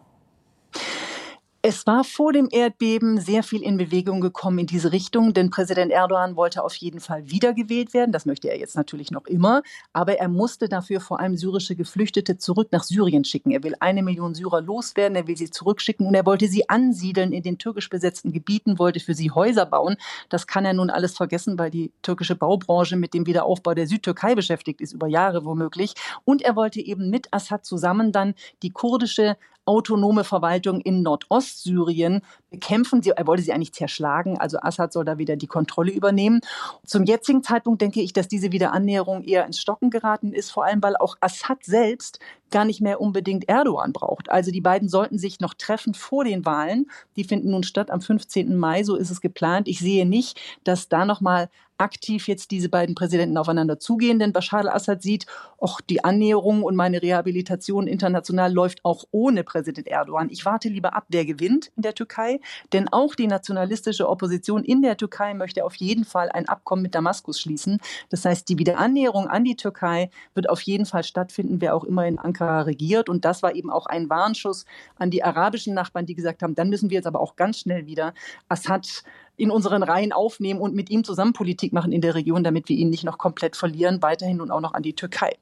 Es 1.62 1.86
war 1.86 2.04
vor 2.04 2.32
dem 2.32 2.48
Erdbeben 2.50 3.20
sehr 3.20 3.42
viel 3.42 3.60
in 3.62 3.76
Bewegung 3.76 4.22
gekommen 4.22 4.60
in 4.60 4.66
diese 4.66 4.92
Richtung, 4.92 5.34
denn 5.34 5.50
Präsident 5.50 5.92
Erdogan 5.92 6.34
wollte 6.34 6.64
auf 6.64 6.74
jeden 6.76 7.00
Fall 7.00 7.30
wiedergewählt 7.30 7.92
werden. 7.92 8.12
Das 8.12 8.24
möchte 8.24 8.48
er 8.48 8.58
jetzt 8.58 8.76
natürlich 8.76 9.10
noch 9.10 9.26
immer. 9.26 9.62
Aber 9.92 10.18
er 10.18 10.28
musste 10.28 10.70
dafür 10.70 11.02
vor 11.02 11.20
allem 11.20 11.36
syrische 11.36 11.76
Geflüchtete 11.76 12.38
zurück 12.38 12.68
nach 12.72 12.82
Syrien 12.82 13.24
schicken. 13.24 13.50
Er 13.50 13.62
will 13.62 13.74
eine 13.78 14.02
Million 14.02 14.34
Syrer 14.34 14.62
loswerden, 14.62 15.16
er 15.16 15.26
will 15.26 15.36
sie 15.36 15.50
zurückschicken 15.50 16.06
und 16.06 16.14
er 16.14 16.24
wollte 16.24 16.48
sie 16.48 16.66
ansiedeln 16.70 17.30
in 17.30 17.42
den 17.42 17.58
türkisch 17.58 17.90
besetzten 17.90 18.32
Gebieten, 18.32 18.78
wollte 18.78 19.00
für 19.00 19.12
sie 19.12 19.30
Häuser 19.30 19.66
bauen. 19.66 19.96
Das 20.30 20.46
kann 20.46 20.64
er 20.64 20.72
nun 20.72 20.88
alles 20.88 21.14
vergessen, 21.14 21.58
weil 21.58 21.70
die 21.70 21.92
türkische 22.00 22.36
Baubranche 22.36 22.96
mit 22.96 23.12
dem 23.12 23.26
Wiederaufbau 23.26 23.74
der 23.74 23.86
Südtürkei 23.86 24.34
beschäftigt 24.34 24.80
ist, 24.80 24.94
über 24.94 25.08
Jahre 25.08 25.44
womöglich. 25.44 25.92
Und 26.24 26.40
er 26.40 26.56
wollte 26.56 26.80
eben 26.80 27.10
mit 27.10 27.28
Assad 27.34 27.66
zusammen 27.66 28.12
dann 28.12 28.32
die 28.62 28.70
kurdische 28.70 29.36
autonome 29.70 30.24
Verwaltung 30.24 30.80
in 30.80 31.02
Nordostsyrien 31.02 32.22
bekämpfen. 32.50 33.02
er 33.04 33.26
wollte 33.28 33.44
sie 33.44 33.52
eigentlich 33.52 33.72
zerschlagen. 33.72 34.36
Also 34.36 34.58
Assad 34.58 34.92
soll 34.92 35.04
da 35.04 35.16
wieder 35.16 35.36
die 35.36 35.46
Kontrolle 35.46 35.92
übernehmen. 35.92 36.40
Zum 36.84 37.04
jetzigen 37.04 37.44
Zeitpunkt 37.44 37.80
denke 37.80 38.02
ich, 38.02 38.12
dass 38.12 38.26
diese 38.26 38.50
Wiederannäherung 38.50 39.22
eher 39.22 39.46
ins 39.46 39.60
Stocken 39.60 39.90
geraten 39.90 40.32
ist, 40.32 40.50
vor 40.50 40.64
allem 40.64 40.82
weil 40.82 40.96
auch 40.96 41.16
Assad 41.20 41.62
selbst 41.62 42.18
gar 42.50 42.64
nicht 42.64 42.80
mehr 42.80 43.00
unbedingt 43.00 43.48
Erdogan 43.48 43.92
braucht. 43.92 44.30
Also 44.30 44.50
die 44.50 44.60
beiden 44.60 44.88
sollten 44.88 45.18
sich 45.18 45.40
noch 45.40 45.54
treffen 45.54 45.94
vor 45.94 46.24
den 46.24 46.44
Wahlen. 46.44 46.90
Die 47.16 47.24
finden 47.24 47.50
nun 47.50 47.62
statt 47.62 47.90
am 47.90 48.00
15. 48.00 48.56
Mai, 48.56 48.82
so 48.84 48.96
ist 48.96 49.10
es 49.10 49.20
geplant. 49.20 49.68
Ich 49.68 49.78
sehe 49.78 50.06
nicht, 50.06 50.40
dass 50.64 50.88
da 50.88 51.04
noch 51.04 51.20
mal 51.20 51.48
aktiv 51.80 52.28
jetzt 52.28 52.50
diese 52.50 52.68
beiden 52.68 52.94
Präsidenten 52.94 53.36
aufeinander 53.38 53.78
zugehen, 53.78 54.18
denn 54.18 54.32
Bashar 54.32 54.60
al-Assad 54.60 55.02
sieht, 55.02 55.26
auch 55.58 55.80
die 55.80 56.04
Annäherung 56.04 56.62
und 56.62 56.76
meine 56.76 57.02
Rehabilitation 57.02 57.86
international 57.86 58.52
läuft 58.52 58.84
auch 58.84 59.04
ohne 59.10 59.44
Präsident 59.44 59.86
Erdogan. 59.86 60.28
Ich 60.30 60.44
warte 60.44 60.68
lieber 60.68 60.94
ab, 60.94 61.06
wer 61.08 61.24
gewinnt 61.24 61.72
in 61.76 61.82
der 61.82 61.94
Türkei, 61.94 62.40
denn 62.72 62.88
auch 62.88 63.14
die 63.14 63.26
nationalistische 63.26 64.08
Opposition 64.08 64.62
in 64.62 64.82
der 64.82 64.96
Türkei 64.96 65.34
möchte 65.34 65.64
auf 65.64 65.74
jeden 65.76 66.04
Fall 66.04 66.30
ein 66.30 66.48
Abkommen 66.48 66.82
mit 66.82 66.94
Damaskus 66.94 67.40
schließen. 67.40 67.80
Das 68.10 68.24
heißt, 68.24 68.48
die 68.48 68.58
Wiederannäherung 68.58 69.28
an 69.28 69.44
die 69.44 69.56
Türkei 69.56 70.10
wird 70.34 70.50
auf 70.50 70.60
jeden 70.62 70.84
Fall 70.84 71.02
stattfinden, 71.02 71.60
wer 71.60 71.74
auch 71.74 71.84
immer 71.84 72.06
in 72.06 72.18
Ankara 72.18 72.39
Ankara 72.40 72.62
regiert. 72.62 73.08
Und 73.08 73.24
das 73.24 73.42
war 73.42 73.54
eben 73.54 73.70
auch 73.70 73.86
ein 73.86 74.08
Warnschuss 74.08 74.64
an 74.96 75.10
die 75.10 75.22
arabischen 75.22 75.74
Nachbarn, 75.74 76.06
die 76.06 76.14
gesagt 76.14 76.42
haben, 76.42 76.54
dann 76.54 76.70
müssen 76.70 76.90
wir 76.90 76.96
jetzt 76.96 77.06
aber 77.06 77.20
auch 77.20 77.36
ganz 77.36 77.60
schnell 77.60 77.86
wieder 77.86 78.14
Assad 78.48 79.02
in 79.36 79.50
unseren 79.50 79.82
Reihen 79.82 80.12
aufnehmen 80.12 80.60
und 80.60 80.74
mit 80.74 80.90
ihm 80.90 81.04
zusammen 81.04 81.32
Politik 81.32 81.72
machen 81.72 81.92
in 81.92 82.00
der 82.00 82.14
Region, 82.14 82.44
damit 82.44 82.68
wir 82.68 82.76
ihn 82.76 82.90
nicht 82.90 83.04
noch 83.04 83.18
komplett 83.18 83.56
verlieren, 83.56 84.02
weiterhin 84.02 84.40
und 84.40 84.50
auch 84.50 84.60
noch 84.60 84.74
an 84.74 84.82
die 84.82 84.94
Türkei. 84.94 85.36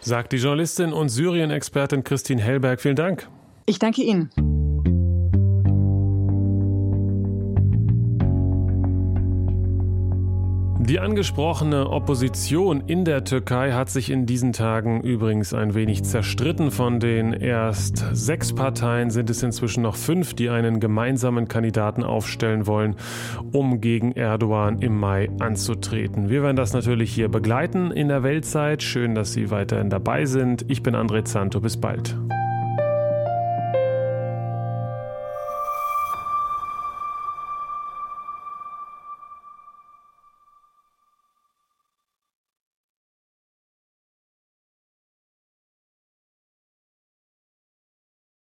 Sagt 0.00 0.32
die 0.32 0.38
Journalistin 0.38 0.92
und 0.92 1.08
Syrien-Expertin 1.08 2.02
Christine 2.02 2.42
Hellberg. 2.42 2.80
Vielen 2.80 2.96
Dank. 2.96 3.28
Ich 3.66 3.78
danke 3.78 4.02
Ihnen. 4.02 4.30
Die 10.84 10.98
angesprochene 10.98 11.88
Opposition 11.88 12.82
in 12.88 13.04
der 13.04 13.22
Türkei 13.22 13.70
hat 13.70 13.88
sich 13.88 14.10
in 14.10 14.26
diesen 14.26 14.52
Tagen 14.52 15.00
übrigens 15.02 15.54
ein 15.54 15.74
wenig 15.74 16.02
zerstritten. 16.02 16.72
Von 16.72 16.98
den 16.98 17.32
erst 17.32 18.04
sechs 18.12 18.52
Parteien 18.52 19.10
sind 19.10 19.30
es 19.30 19.44
inzwischen 19.44 19.84
noch 19.84 19.94
fünf, 19.94 20.34
die 20.34 20.48
einen 20.48 20.80
gemeinsamen 20.80 21.46
Kandidaten 21.46 22.02
aufstellen 22.02 22.66
wollen, 22.66 22.96
um 23.52 23.80
gegen 23.80 24.10
Erdogan 24.10 24.80
im 24.80 24.98
Mai 24.98 25.30
anzutreten. 25.38 26.28
Wir 26.28 26.42
werden 26.42 26.56
das 26.56 26.72
natürlich 26.72 27.14
hier 27.14 27.28
begleiten 27.28 27.92
in 27.92 28.08
der 28.08 28.24
Weltzeit. 28.24 28.82
Schön, 28.82 29.14
dass 29.14 29.32
Sie 29.32 29.52
weiterhin 29.52 29.88
dabei 29.88 30.24
sind. 30.24 30.64
Ich 30.68 30.82
bin 30.82 30.96
André 30.96 31.24
Zanto. 31.24 31.60
Bis 31.60 31.76
bald. 31.76 32.16